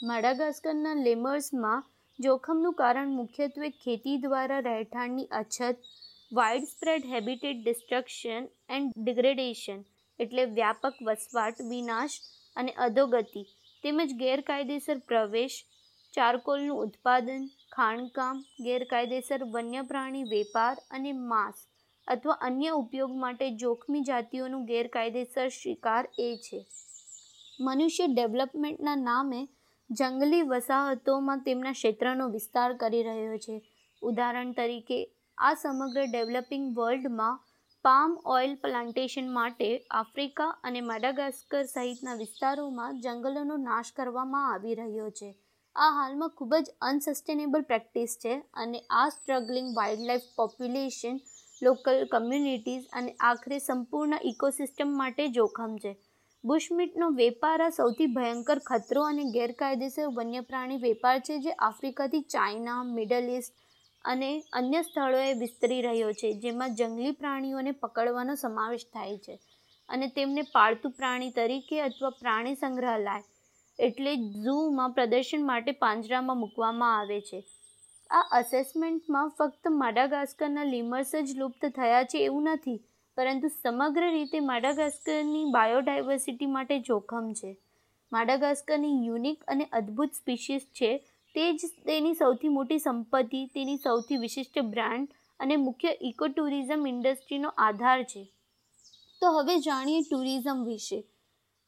[0.09, 1.87] માડાગાસ્કરના લેમર્સમાં
[2.19, 5.89] જોખમનું કારણ મુખ્યત્વે ખેતી દ્વારા રહેઠાણની અછત
[6.73, 9.81] widespread habitat destruction and degradation
[10.21, 12.17] એટલે વ્યાપક વસવાટ, વિનાશ
[12.57, 13.43] અને અધોગતિ
[13.85, 15.57] તેમજ ગેરકાયદેસર પ્રવેશ,
[16.15, 21.67] ચારકોલનું ઉત્પાદન, ખાણકામ, ગેરકાયદેસર વન્ય પ્રાણી વેપાર અને માંસ
[22.09, 26.61] અથવા અન્ય ઉપયોગ માટે જોખમી જાતિઓનું ગેરકાયદેસર શિકાર એ છે.
[27.61, 29.41] મનુષ્ય ડેવલપમેન્ટના નામે
[29.91, 33.57] જંગલી વસાહતોમાં તેમના ક્ષેત્રનો વિસ્તાર કરી રહ્યો છે.
[34.03, 34.99] ઉદાહરણ તરીકે,
[35.39, 37.41] આ સમગ્ર ડેવલપિંગ વર્લ્ડમાં
[37.85, 45.29] પામ ઓઇલ પ્લાન્ટેશન માટે આફ્રિકા અને માડાગાસ્કર સહિતના વિસ્તારોમાં જંગલોનો નાશ કરવામાં આવી રહ્યો છે.
[45.77, 51.17] આ હાલમાં ખૂબ જ અનસસ્ટેનેબલ પ્રેક્ટિસ છે અને આ struggling wildlife population,
[51.63, 55.97] local communities અને આખરે સંપૂર્ણ ઇકોસિસ્ટમ માટે જોખમ છે.
[56.45, 63.35] બુશમીટનો વેપાર આ સૌથી ભયંકર ખતરો અને ગેરકાયદેસર વન્યપ્રાણી વેપાર છે જે આફ્રિકાથી ચાઇના, મિડલ
[63.39, 63.55] ઇસ્ટ
[64.05, 69.39] અને અન્ય સ્થળોએ વિસ્તરી રહ્યો છે, જેમાં જંગલી પ્રાણીઓને પકડવાનો સમાવેશ થાય છે
[69.89, 73.17] અને તેમને પાળતુ પ્રાણી તરીકે અથવા પ્રાણી સંગ્રહાલય
[73.79, 74.13] એટલે
[74.45, 77.41] ઝૂમાં પ્રદર્શન માટે પાંજરામાં મૂકવામાં આવે છે.
[78.11, 82.79] આ અસેસમેન્ટમાં ફક્ત માડાગાસ્કરના લીમર્સ જ લુપ્ત થયા છે એવું નથી,
[83.17, 87.51] પરંતુ સમગ્ર રીતે માડાગાસ્કરની બાયોડાયવર્સિટી માટે જોખમ છે.
[88.13, 90.91] માડાગાસ્કરની યુનિક અને અદ્ભુત સ્પીશીસ છે
[91.35, 95.09] તે જ તેની સૌથી મોટી સંપત્તિ, તેની સૌથી વિશિષ્ટ બ્રાન્ડ
[95.41, 98.33] અને મુખ્ય ઇકો ટુરિઝમ ઇન્ડસ્ટ્રીનો આધાર છે.
[99.21, 101.01] તો હવે જાણીએ ટુરિઝમ વિશે.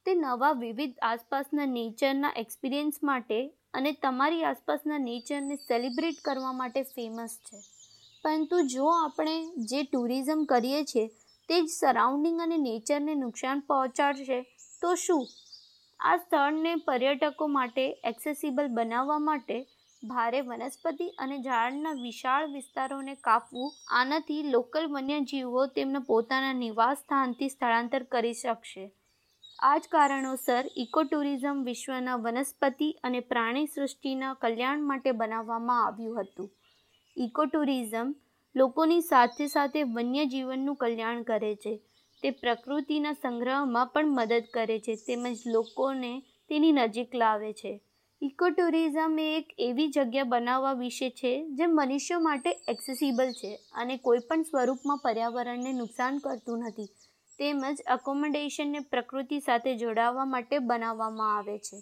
[0.07, 7.39] તે નવા વિવિધ આસપાસના નેચરના એક્સપિરિયન્સ માટે અને તમારી આસપાસના નેચરને સેલિબ્રેટ કરવા માટે ફેમસ
[7.47, 7.61] છે.
[8.23, 11.07] પરંતુ જો આપણે જે ટુરિઝમ કરીએ છીએ,
[11.49, 14.43] તે જ સરાઉન્ડિંગ અને નેચરને નુકસાન પહોંચાડશે,
[14.81, 15.27] તો શું?
[16.03, 19.59] આ સ્થળને પર્યટકો માટે એક્સેસિબલ બનાવવા માટે
[20.03, 28.03] ભારે વનસ્પતિ અને ઝાડના વિશાળ વિસ્તારોને કાપવું, આનાથી લોકલ વન્યજીવો તેમના પોતાના નિવાસ સ્થાનથી સ્થળાંતર
[28.15, 28.89] કરી શકશે.
[29.63, 36.51] આ જ કારણોસર ઇકો ટુરિઝમ વિશ્વના વનસ્પતિ અને પ્રાણી સૃષ્ટિના કલ્યાણ માટે બનાવવામાં આવ્યું હતું.
[37.17, 38.13] ઇકો ટુરિઝમ
[38.55, 41.79] લોકોની સાથે સાથે વન્યજીવનનું કલ્યાણ કરે છે.
[42.23, 46.13] તે પ્રકૃતિના સંગ્રહમાં પણ મદદ કરે છે તેમજ લોકોને
[46.49, 47.81] તેની નજીક લાવે છે.
[48.23, 53.97] ઇકો ટુરિઝમ એ એક એવી જગ્યા બનાવવા વિશે છે જે મનુષ્યો માટે એક્સેસિબલ છે અને
[53.97, 56.87] કોઈપણ સ્વરૂપમાં પર્યાવરણને નુકસાન કરતું નથી.
[57.39, 61.77] તેમજ અકોમોડેશનને પ્રકૃતિ સાથે જોડાવા માટે બનાવવામાં આવે છે.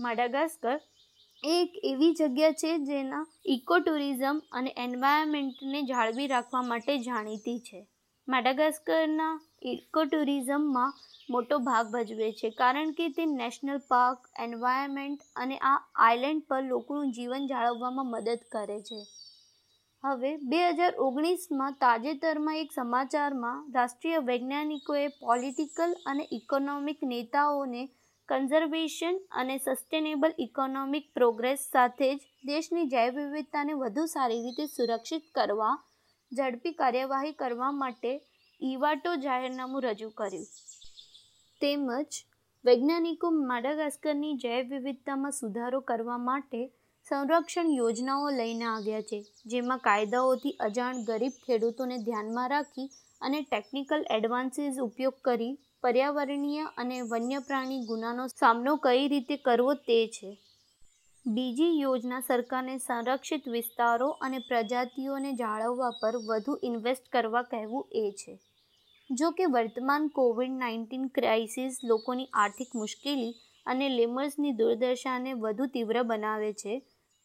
[0.00, 0.80] માડાગાસ્કર
[1.44, 7.86] એક એવી જગ્યા છે જેના ઇકો ટુરિઝમ અને એન્વાયરમેન્ટને જાળવી રાખવા માટે જાણીતી છે.
[8.28, 10.92] મેડાગાસ્કરના ઇકો ટુરિઝમમાં
[11.28, 17.10] મોટો ભાગ ભજવે છે, કારણ કે તે નેશનલ પાર્ક, એન્વાયરમેન્ટ અને આ આઇલેન્ડ પર લોકોનું
[17.12, 19.00] જીવન જાળવવામાં મદદ કરે છે.
[20.04, 27.84] હવે, બે હજાર ઓગણીસમાં તાજેતરમાં એક સમાચારમાં રાષ્ટ્રીય વૈજ્ઞાનિકોએ પોલિટિકલ અને ઇકોનોમિક નેતાઓને
[28.28, 35.76] કન્ઝર્વેશન અને સસ્ટેનેબલ ઇકોનોમિક પ્રોગ્રેસ સાથે જ દેશની જૈવ વિવિધતાને વધુ સારી રીતે સુરક્ષિત કરવા
[36.32, 38.12] ઝડપી કાર્યવાહી કરવા માટે
[38.62, 40.46] ઇવાટો જાહેરનામું રજૂ કર્યું.
[41.60, 42.18] તેમજ
[42.64, 46.60] વૈજ્ઞાનિકો માડાગાસ્કરની જૈવ વિવિધતામાં સુધારો કરવા માટે
[47.06, 54.78] સંરક્ષણ યોજનાઓ લઈને આવ્યા છે, જેમાં કાયદાઓથી અજાણ ગરીબ ખેડૂતોને ધ્યાનમાં રાખી અને ટેકનિકલ એડવાન્સીસ
[54.78, 60.38] ઉપયોગ કરી પર્યાવરણીય અને વન્યપ્રાણી ગુનાનો સામનો કઈ રીતે કરવો તે છે.
[61.26, 68.38] બીજી યોજના સરકારને સંરક્ષિત વિસ્તારો અને પ્રજાતિઓને જાળવવા પર વધુ ઇન્વેસ્ટ કરવા કહેવું એ છે.
[69.10, 73.32] જો કે વર્તમાન કોવિડ નાઇન્ટીન ક્રાઇસિસ લોકોની આર્થિક મુશ્કેલી
[73.66, 76.74] અને લેમર્સની દુર્દશાને વધુ તીવ્ર બનાવે છે.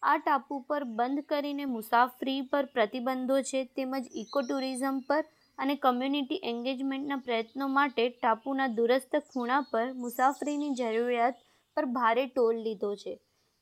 [0.04, 5.24] આ ટાપુ પર બંધ કરીને મુસાફરી પર પ્રતિબંધો છે તેમજ ઇકો ટુરિઝમ પર
[5.60, 11.36] અને કમ્યુનિટી એન્ગેજમેન્ટના પ્રયત્નો માટે ટાપુના દૂરસ્થ ખૂણા પર મુસાફરીની જરૂરિયાત
[11.78, 13.14] પર ભારે ટોલ લીધો છે.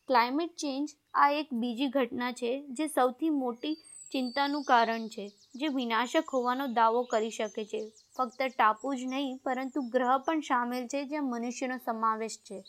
[0.09, 3.75] ક્લાઇમેટ ચેન્જ આ એક બીજી ઘટના છે જે સૌથી મોટી
[4.11, 7.83] ચિંતાનું કારણ છે, જે વિનાશક હોવાનો દાવો કરી શકે છે.
[8.15, 12.59] ફક્ત ટાપુ જ નહીં, પરંતુ ગ્રહ પણ સામેલ છે જ્યાં મનુષ્યનો સમાવેશ છે.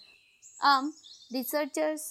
[0.60, 0.92] આમ,
[1.32, 2.04] રિસર્ચર્સ,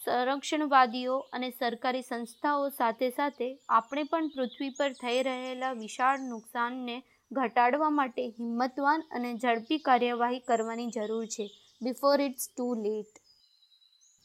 [0.00, 6.96] સંરક્ષણવાદીઓ અને સરકારી સંસ્થાઓ સાથે સાથે આપણે પણ પૃથ્વી પર થઈ રહેલા વિશાળ નુકસાનને
[7.30, 11.46] ઘટાડવા માટે હિંમતવાન અને ઝડપી કાર્યવાહી કરવાની જરૂર છે
[11.80, 13.22] બિફોર ઇટ્સ ટુ લેટ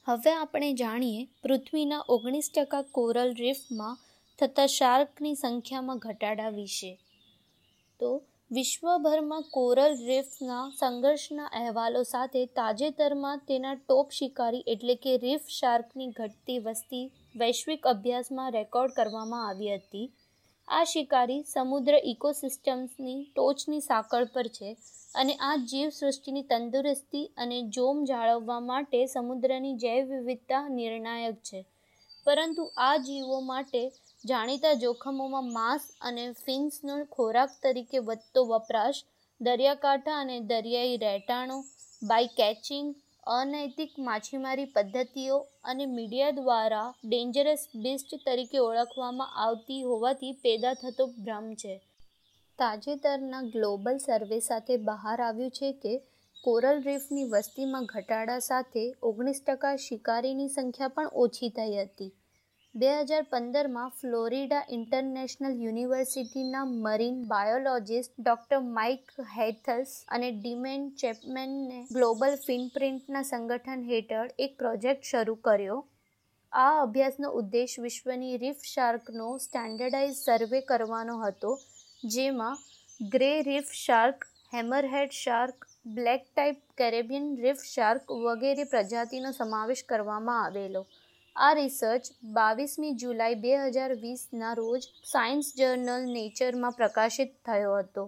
[0.07, 3.99] હવે આપણે જાણીએ, પૃથ્વીના ઓગણીસ ટકા કોરલ રીફમાં
[4.39, 6.91] થતા શાર્કની સંખ્યામાં ઘટાડા વિશે.
[7.99, 8.09] તો
[8.51, 16.55] વિશ્વભરમાં કોરલ રીફ્સના સંઘર્ષના અહેવાલો સાથે તાજેતરમાં તેના ટોપ શિકારી એટલે કે રીફ શાર્કની ઘટતી
[16.59, 17.03] વસ્તી
[17.35, 20.07] વૈશ્વિક અભ્યાસમાં રેકોર્ડ કરવામાં આવી હતી.
[20.67, 24.73] આ શિકારી સમુદ્ર ઇકોસિસ્ટમ્સની ટોચની સાંકળ પર છે
[25.15, 31.65] અને આ જીવસૃષ્ટિની તંદુરસ્તી અને જોમ જાળવવા માટે સમુદ્રની જૈવ વિવિધતા નિર્ણાયક છે.
[32.25, 33.83] પરંતુ આ જીવો માટે
[34.25, 39.03] જાણીતા જોખમોમાં માંસ અને ફિન્સનો ખોરાક તરીકે વધતો વપરાશ,
[39.41, 41.63] દરિયાકાંઠા અને દરિયાઈ રહેઠાણો,
[42.03, 42.95] બાય કેચિંગ,
[43.27, 51.53] અનૈતિક માછીમારી પદ્ધતિઓ અને મીડિયા દ્વારા ડેન્જરસ બિસ્ટ તરીકે ઓળખવામાં આવતી હોવાથી પેદા થતો ભ્રમ
[51.53, 51.81] છે.
[52.59, 55.97] તાજેતરના ગ્લોબલ સર્વે સાથે બહાર આવ્યું છે કે
[56.43, 62.11] કોરલ રીફની વસ્તીમાં ઘટાડા સાથે ઓગણીસ ટકા શિકારીની સંખ્યા પણ ઓછી થઈ હતી.
[62.75, 72.37] બે હજાર પંદરમાં ફ્લોરિડા ઇન્ટરનેશનલ યુનિવર્સિટીના marine biologist doctor Mike Heithaus અને ડીમેન ચેપમેનને ગ્લોબલ
[72.43, 75.79] ફિનપ્રિન્ટના સંગઠન હેઠળ એક પ્રોજેક્ટ શરૂ કર્યો.
[76.53, 81.51] આ અભ્યાસનો ઉદ્દેશ વિશ્વની રીફ શાર્કનો સ્ટાન્ડર્ડાઇઝ સર્વે કરવાનો હતો,
[82.13, 82.61] જેમાં
[82.99, 90.87] grey reef shark, hammerhead shark, black type Caribbean reef shark વગેરે પ્રજાતિનો સમાવેશ કરવામાં આવેલો.
[91.39, 98.03] આ રિસર્ચ બાવીસમી જુલાઈ બે હજાર વીસના રોજ સાયન્સ જર્નલ નેચરમાં પ્રકાશિત થયો હતો.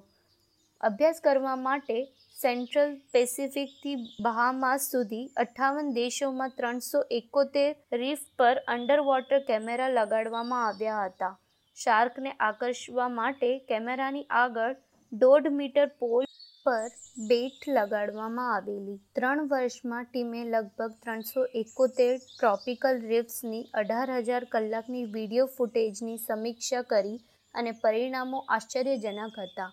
[0.81, 1.99] અભ્યાસ કરવા માટે
[2.37, 3.95] સેન્ટ્રલ પેસિફિકથી
[4.27, 7.69] બહામાસ સુધી અઠ્ઠાવન દેશોમાં ત્રણસો એકોતેર
[8.01, 11.33] રીફ પર અંડર વોટર કેમેરા લગાડવામાં આવ્યા હતા.
[11.77, 14.79] શાર્કને આકર્ષવા માટે કેમેરાની આગળ
[15.11, 16.31] દોઢ મીટર પોલ
[16.65, 16.89] પર
[17.29, 18.99] બેટ લગાડવામાં આવેલી.
[19.15, 27.17] ત્રણ વર્ષમાં ટીમે લગભગ ત્રણસો એકોતેર ટ્રોપિકલ રિફ્સની અઢાર હજાર કલાકની વીડિયો ફૂટેજની સમીક્ષા કરી
[27.55, 29.71] અને પરિણામો આશ્ચર્યજનક હતા.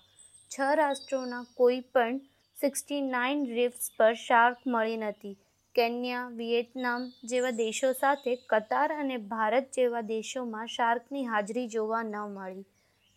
[0.50, 2.24] છ રાષ્ટ્રોના કોઈ પણ
[2.56, 5.36] સિક્સટી નાઇન રિફ્સ પર શાર્ક મળી નથી.
[5.74, 12.66] કેન્યા, વિયેતનામ જેવા દેશો સાથે કતાર અને ભારત જેવા દેશોમાં શાર્કની હાજરી જોવા ન મળી.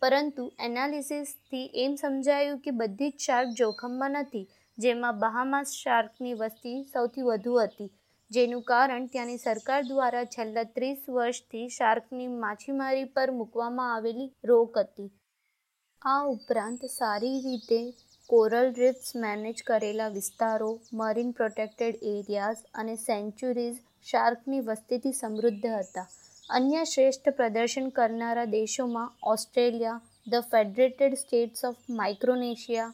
[0.02, 4.46] પરંતુ એનાલિસિસથી એમ સમજાયું કે બધી જ શાર્ક જોખમમાં નથી,
[4.78, 7.90] જેમાં બહામાસ શાર્કની વસ્તી સૌથી વધુ હતી,
[8.30, 15.06] જેનું કારણ ત્યાંની સરકાર દ્વારા છેલ્લા ત્રીસ વર્ષથી શાર્કની માછીમારી પર મૂકવામાં આવેલી રોક હતી.
[16.02, 17.80] આ ઉપરાંત સારી રીતે
[18.30, 26.08] કોરલ રીફ્સ મેનેજ કરેલા વિસ્તારો, મરીન પ્રોટેક્ટેડ એરિયાઝ અને સેન્ચ્યુરીઝ શાર્કની વસ્તીથી સમૃદ્ધ હતા.
[26.50, 32.92] અન્ય શ્રેષ્ઠ પ્રદર્શન કરનારા દેશોમાં Australia, the Federated States of Micronesia,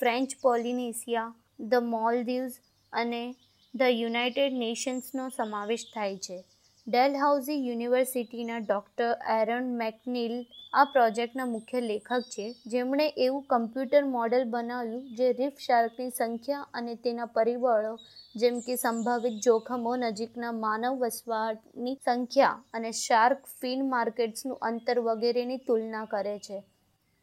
[0.00, 2.58] French Polynesia, the Maldives
[2.92, 3.34] અને
[3.74, 6.44] ધ યુનાઇટેડ નેશન્સનો સમાવેશ થાય છે.
[6.86, 10.34] ડેલહાઉઝી યુનિવર્સિટીના ડૉક્ટર એરન મેકનીલ
[10.72, 12.44] આ પ્રોજેક્ટના મુખ્ય લેખક છે.
[12.66, 17.92] જેમણે એવું કમ્પ્યુટર મોડેલ બનાવ્યું જે રીફ શાર્કની સંખ્યા અને તેના પરિબળો,
[18.36, 26.04] જેમ કે સંભવિત જોખમો નજીકના માનવ વસવાટની સંખ્યા અને શાર્ક ફિન માર્કેટ્સનું અંતર વગેરેની તુલના
[26.04, 26.58] કરે છે.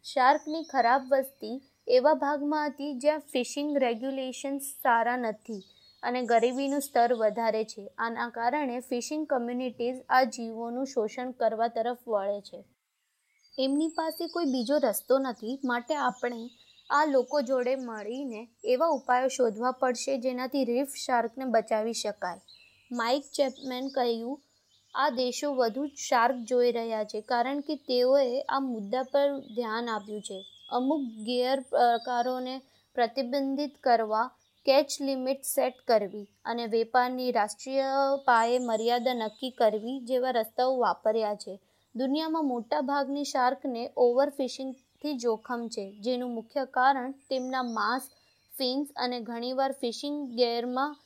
[0.05, 5.61] શાર્કની ખરાબ વસ્તી એવા ભાગમાં હતી જ્યાં ફિશિંગ રેગ્યુલેશન્સ સારા નથી.
[6.03, 7.91] અને ગરીબીનું સ્તર વધારે છે.
[7.97, 12.63] આના કારણે ફિશિંગ કમ્યુનિટીઝ આ જીવોનું શોષણ કરવા તરફ વળે છે.
[13.59, 15.59] એમની પાસે કોઈ બીજો રસ્તો નથી.
[15.65, 16.49] માટે આપણે
[16.89, 22.41] આ લોકો જોડે મળીને એવા ઉપાયો શોધવા પડશે જેનાથી રીફ શાર્કને બચાવી શકાય.
[22.91, 24.41] માઇક ચેપમેન કહ્યું,
[24.95, 30.21] આ દેશો વધુ શાર્ક જોઈ રહ્યા છે, કારણ કે તેઓએ આ મુદ્દા પર ધ્યાન આપ્યું
[30.21, 30.45] છે.
[30.69, 32.61] અમુક ગેર પ્રકારોને
[32.95, 34.29] પ્રતિબંધિત કરવા
[34.65, 37.87] કેચ લિમિટ સેટ કરવી અને વેપારની રાષ્ટ્રીય
[38.27, 41.53] પાયે મર્યાદા નક્કી કરવી જેવા રસ્તાઓ વાપર્યા છે.
[41.95, 48.05] દુનિયામાં મોટા ભાગની શાર્કને ઓવરફિશિંગથી જોખમ છે, જેનું મુખ્ય કારણ તેમના માંસ
[48.53, 50.97] ફિન્સ અને ઘણીવાર ફિશિંગ ગેરમાં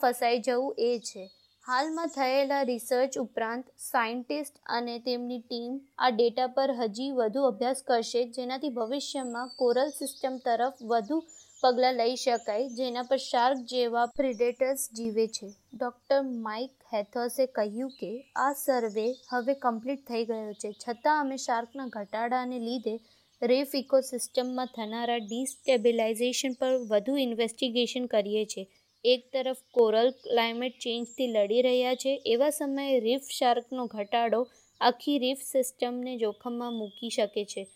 [0.00, 1.24] ફસાઈ જવું એ છે.
[1.64, 8.20] હાલમાં થયેલા રિસર્ચ ઉપરાંત સાયન્ટિસ્ટ અને તેમની ટીમ આ ડેટા પર હજી વધુ અભ્યાસ કરશે,
[8.36, 11.18] જેનાથી ભવિષ્યમાં કોરલ સિસ્ટમ તરફ વધુ
[11.62, 15.48] પગલાં લઈ શકાય, જેના પર શાર્ક જેવા પ્રિડેટર્સ જીવે છે.
[15.74, 20.72] ડૉક્ટર માઇક હેથર્સે કહ્યું કે, આ સર્વે હવે કમ્પ્લીટ થઈ ગયો છે.
[20.72, 23.00] છતાં અમે શાર્કના ઘટાડાને લીધે
[23.42, 28.66] રીફ ઇકોસિસ્ટમમાં થનારા ડિસ્ટેબિલાઇઝેશન પર વધુ ઇન્વેસ્ટિગેશન કરીએ છીએ.
[29.04, 32.22] એક તરફ કોરલ ક્લાઇમેટ ચેન્જથી લડી રહ્યા છે.
[32.26, 34.46] એવા સમયે રીફ શાર્કનો ઘટાડો
[34.80, 37.66] આખી રીફ સિસ્ટમને જોખમમાં મૂકી શકે છે.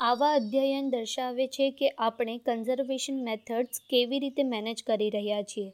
[0.00, 5.72] આવા અધ્યયન દર્શાવે છે કે આપણે કન્ઝર્વેશન મેથડ્સ કેવી રીતે મેનેજ કરી રહ્યા છીએ.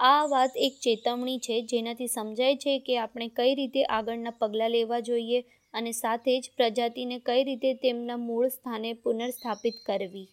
[0.00, 5.00] આ વાત એક ચેતવણી છે જેનાથી સમજાય છે કે આપણે કઈ રીતે આગળના પગલાં લેવા
[5.00, 5.40] જોઈએ
[5.74, 10.28] અને સાથે જ પ્રજાતિને કઈ રીતે તેમના મૂળ સ્થાને પુનર્સ્થાપિત કરવી.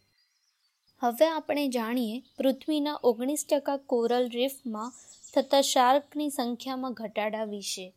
[1.00, 4.92] હવે આપણે જાણીએ પૃથ્વીના ઓગણીસ ટકા કોરલ રીફમાં
[5.34, 7.94] થતા શાર્કની સંખ્યામાં ઘટાડા વિશે.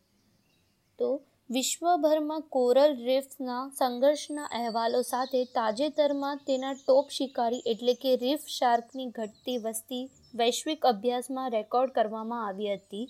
[0.99, 1.21] તો
[1.53, 9.57] વિશ્વભરમાં કોરલ રીફના સંઘર્ષના અહેવાલો સાથે તાજેતરમાં તેના ટોપ શિકારી એટલે કે રીફ શાર્કની ઘટતી
[9.65, 10.01] વસ્તી
[10.33, 13.03] વૈશ્વિક અભ્યાસમાં રેકોર્ડ કરવામાં આવી હતી.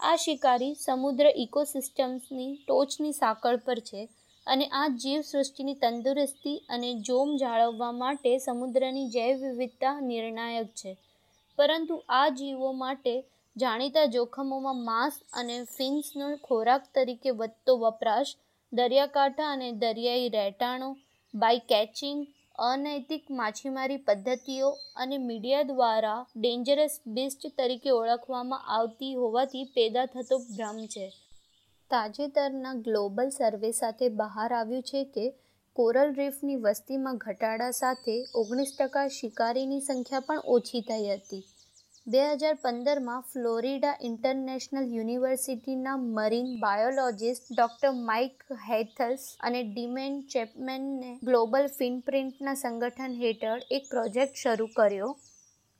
[0.00, 4.02] આ શિકારી સમુદ્ર ઇકોસિસ્ટમ્સની ટોચની સાંકળ પર છે
[4.46, 10.98] અને આ જીવસૃષ્ટિની તંદુરસ્તી અને જોમ જાળવવા માટે સમુદ્રની જૈવ વિવિધતા નિર્ણાયક છે.
[11.58, 13.14] પરંતુ આ જીવો માટે
[13.56, 18.32] જાણીતા જોખમોમાં માંસ અને ફિન્સનો ખોરાક તરીકે વધતો વપરાશ,
[18.72, 20.96] દરિયાકાંઠા અને દરિયાઈ રહેઠાણો,
[21.34, 22.26] બાય કેચિંગ,
[22.58, 30.86] અનૈતિક માછીમારી પદ્ધતિઓ અને મીડિયા દ્વારા ડેન્જરસ બિસ્ટ તરીકે ઓળખવામાં આવતી હોવાથી પેદા થતો ભ્રમ
[30.86, 31.12] છે.
[31.90, 35.26] તાજેતરના ગ્લોબલ સર્વે સાથે બહાર આવ્યું છે કે
[35.76, 41.44] કોરલ રીફની વસ્તીમાં ઘટાડા સાથે ઓગણીસ ટકા શિકારીની સંખ્યા પણ ઓછી થઈ હતી.
[42.06, 51.66] બે હજાર પંદરમાં ફ્લોરિડા ઇન્ટરનેશનલ યુનિવર્સિટીના marine biologist doctor Mike Heithaus અને ડીમેન ચેપમેનને ગ્લોબલ
[51.78, 55.08] ફિનપ્રિન્ટના સંગઠન હેઠળ એક પ્રોજેક્ટ શરૂ કર્યો.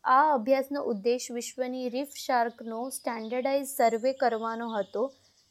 [0.04, 5.04] આ અભ્યાસનો ઉદ્દેશ વિશ્વની રીફ શાર્કનો સ્ટાન્ડર્ડાઇઝ સર્વે કરવાનો હતો,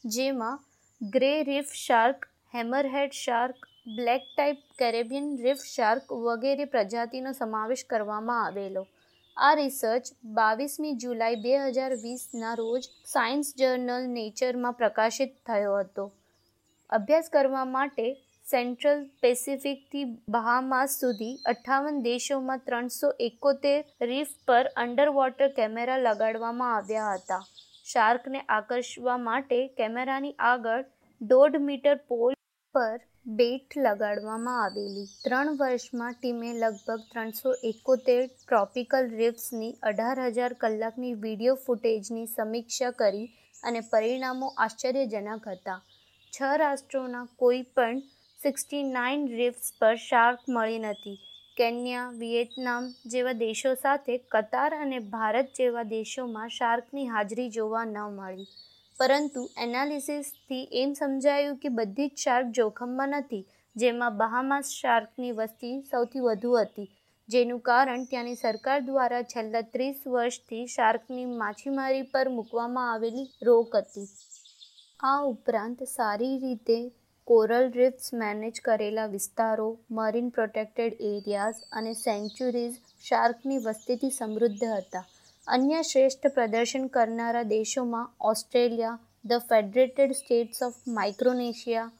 [0.03, 0.59] જેમાં
[1.01, 3.57] grey reef shark, hammerhead shark,
[3.95, 8.85] black type Caribbean reef shark વગેરે પ્રજાતિનો સમાવેશ કરવામાં આવેલો.
[9.37, 16.05] આ રિસર્ચ બાવીસમી જુલાઈ બે હજાર વીસના રોજ સાયન્સ જર્નલ નેચરમાં પ્રકાશિત થયો હતો.
[16.89, 18.05] અભ્યાસ કરવા માટે
[18.45, 27.41] સેન્ટ્રલ પેસિફિકથી બહામાસ સુધી અઠ્ઠાવન દેશોમાં ત્રણસો એકોતેર રીફ પર અંડરવોટર કેમેરા લગાડવામાં આવ્યા હતા.
[27.85, 30.87] શાર્કને આકર્ષવા માટે કેમેરાની આગળ
[31.21, 32.39] દોઢ મીટર પોલ
[32.75, 35.05] પર બેટ લગાડવામાં આવેલી.
[35.23, 43.31] ત્રણ વર્ષમાં ટીમે લગભગ ત્રણસો એકોતેર ટ્રોપિકલ રિફ્સની અઢાર હજાર કલાકની વીડિયો ફૂટેજની સમીક્ષા કરી
[43.63, 45.79] અને પરિણામો આશ્ચર્યજનક હતા.
[46.33, 48.03] છ રાષ્ટ્રોના કોઈ પણ
[48.39, 51.17] સિક્સટી નાઇન રિફ્સ પર શાર્ક મળી નથી.
[51.57, 58.47] કેન્યા, વિયેતનામ જેવા દેશો સાથે કતાર અને ભારત જેવા દેશોમાં શાર્કની હાજરી જોવા ન મળી.
[58.99, 66.21] પરંતુ એનાલિસિસથી એમ સમજાયું કે બધી જ શાર્ક જોખમમાં નથી, જેમાં બહામાસ શાર્કની વસ્તી સૌથી
[66.21, 66.86] વધુ હતી,
[67.29, 74.08] જેનું કારણ ત્યાંની સરકાર દ્વારા છેલ્લા ત્રીસ વર્ષથી શાર્કની માછીમારી પર મૂકવામાં આવેલી રોક હતી.
[74.99, 76.77] આ ઉપરાંત સારી રીતે
[77.27, 82.79] કોરલ રીફ્સ મેનેજ કરેલા વિસ્તારો, મરીન પ્રોટેક્ટેડ એરિયાઝ અને સેન્ચ્યુરીઝ
[83.10, 85.05] શાર્કની વસ્તીથી સમૃદ્ધ હતા.
[85.47, 91.91] અન્ય શ્રેષ્ઠ પ્રદર્શન કરનારા દેશોમાં Australia, the Federated States of Micronesia,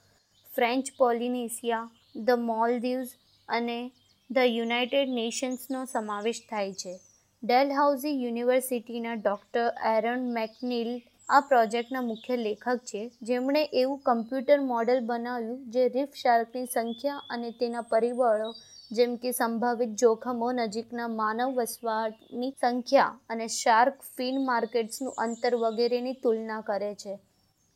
[0.56, 3.08] French Polynesia, the Maldives
[3.50, 3.92] અને
[4.32, 7.00] ધ યુનાઇટેડ નેશન્સનો સમાવેશ થાય છે.
[7.44, 13.00] ડેલહાઉઝી યુનિવર્સિટીના ડૉક્ટર એરન મેકનીલ આ પ્રોજેક્ટના મુખ્ય લેખક છે.
[13.22, 18.50] જેમણે એવું કમ્પ્યુટર મોડેલ બનાવ્યું જે રીફ શાર્કની સંખ્યા અને તેના પરિબળો,
[18.92, 26.62] જેમ કે સંભવિત જોખમો નજીકના માનવ વસવાટની સંખ્યા અને શાર્ક ફિન માર્કેટ્સનું અંતર વગેરેની તુલના
[26.62, 27.18] કરે છે.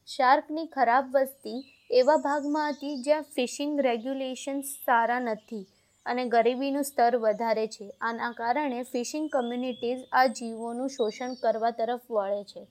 [0.08, 1.60] શાર્કની ખરાબ વસ્તી
[1.92, 5.66] એવા ભાગમાં હતી જ્યાં ફિશિંગ રેગ્યુલેશન્સ સારા નથી
[6.06, 7.94] અને ગરીબીનું સ્તર વધારે છે.
[8.02, 12.64] આના કારણે ફિશિંગ કમ્યુનિટીઝ આ જીવોનું શોષણ કરવા તરફ વળે છે.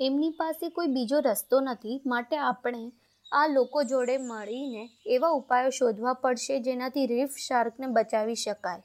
[0.00, 2.92] એમની પાસે કોઈ બીજો રસ્તો નથી, માટે આપણે
[3.32, 8.82] આ લોકો જોડે મળીને એવા ઉપાયો શોધવા પડશે જેનાથી રીફ શાર્કને બચાવી શકાય.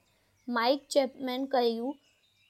[0.47, 1.93] માઇક ચેપમેન કહ્યું,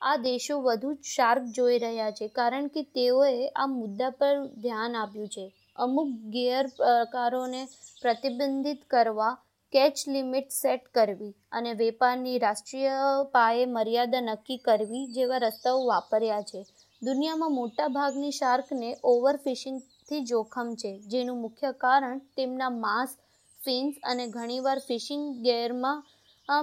[0.02, 5.28] આ દેશો વધુ શાર્ક જોઈ રહ્યા છે, કારણ કે તેઓએ આ મુદ્દા પર ધ્યાન આપ્યું
[5.28, 5.46] છે.
[5.76, 7.62] અમુક ગેરકારોને
[8.02, 9.38] પ્રતિબંધિત કરવા
[9.74, 12.96] કેચ લિમિટ સેટ કરવી અને વેપારની રાષ્ટ્રીય
[13.32, 16.66] પાયે મર્યાદા નક્કી કરવી જેવા રસ્તાઓ વાપર્યા છે.
[17.04, 23.16] દુનિયામાં મોટાભાગની શાર્કને ઓવરફિશિંગથી જોખમ છે, જેનું મુખ્ય કારણ તેમના માંસ,
[23.60, 26.00] ફિન્સ અને ઘણીવાર ફિશિંગ ગેરમાં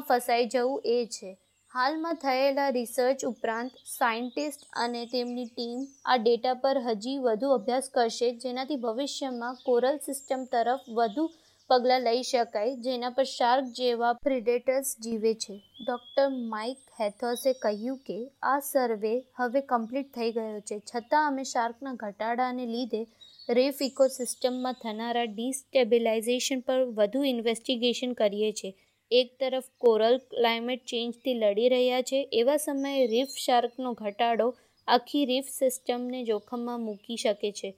[0.09, 1.33] ફસાઈ જવું એ છે.
[1.73, 8.29] હાલમાં થયેલા રિસર્ચ ઉપરાંત સાયન્ટિસ્ટ અને તેમની ટીમ આ ડેટા પર હજી વધુ અભ્યાસ કરશે,
[8.43, 11.25] જેનાથી ભવિષ્યમાં કોરલ સિસ્ટમ તરફ વધુ
[11.71, 15.57] પગલાં લઈ શકાય, જેના પર શાર્ક જેવા પ્રિડેટર્સ જીવે છે.
[15.87, 20.79] ડૉક્ટર માઇક હેથોસે કહ્યું કે, આ સર્વે હવે કમ્પ્લીટ થઈ ગયો છે.
[20.79, 23.07] છતાં અમે શાર્કના ઘટાડાને લીધે
[23.49, 28.75] રેફ ઇકોસિસ્ટમમાં થનારા ડિસ્ટેબિલાઇઝેશન પર વધુ ઇન્વેસ્ટિગેશન કરીએ છીએ.
[29.11, 34.57] એક તરફ કોરલ ક્લાઇમેટ ચેન્જથી લડી રહ્યા છે, એવા સમયે રીફ શાર્કનો ઘટાડો
[34.89, 37.71] આખી રીફ સિસ્ટમને જોખમમાં મૂકી શકે છે.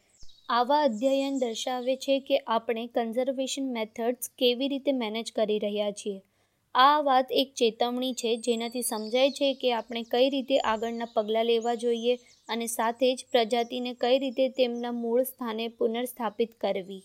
[0.52, 6.16] આવા અધ્યયન દર્શાવે છે કે આપણે કન્ઝર્વેશન મેથડ્સ કેવી રીતે મેનેજ કરી રહ્યા છીએ.
[6.74, 11.74] આ વાત એક ચેતવણી છે જેનાથી સમજાય છે કે આપણે કઈ રીતે આગળના પગલાં લેવા
[11.74, 12.16] જોઈએ
[12.48, 17.00] અને સાથે જ પ્રજાતિને કઈ રીતે તેમના મૂળ સ્થાને પુનર્સ્થાપિત કરવી.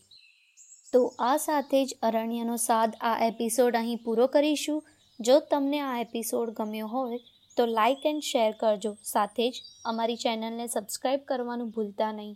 [0.94, 4.84] તો આ સાથે જ અરણ્યનો સાદ આ એપિસોડ અહીં પૂરો કરીશું.
[5.20, 7.20] જો તમને આ એપિસોડ ગમ્યો હોય
[7.58, 8.98] તો લાઇક એન્ડ શેર કરજો.
[9.04, 12.36] સાથે જ અમારી ચેનલને સબસ્ક્રાઈબ કરવાનું ભૂલતા નહીં.